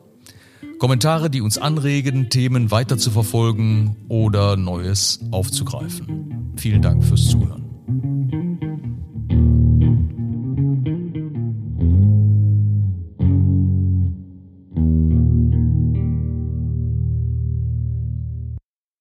Kommentare, 0.78 1.28
die 1.28 1.42
uns 1.42 1.58
anregen, 1.58 2.30
Themen 2.30 2.70
weiter 2.70 2.96
zu 2.96 3.10
verfolgen 3.10 3.96
oder 4.08 4.56
Neues 4.56 5.20
aufzugreifen. 5.30 6.52
Vielen 6.56 6.80
Dank 6.80 7.04
fürs 7.04 7.26
Zuhören. 7.26 7.67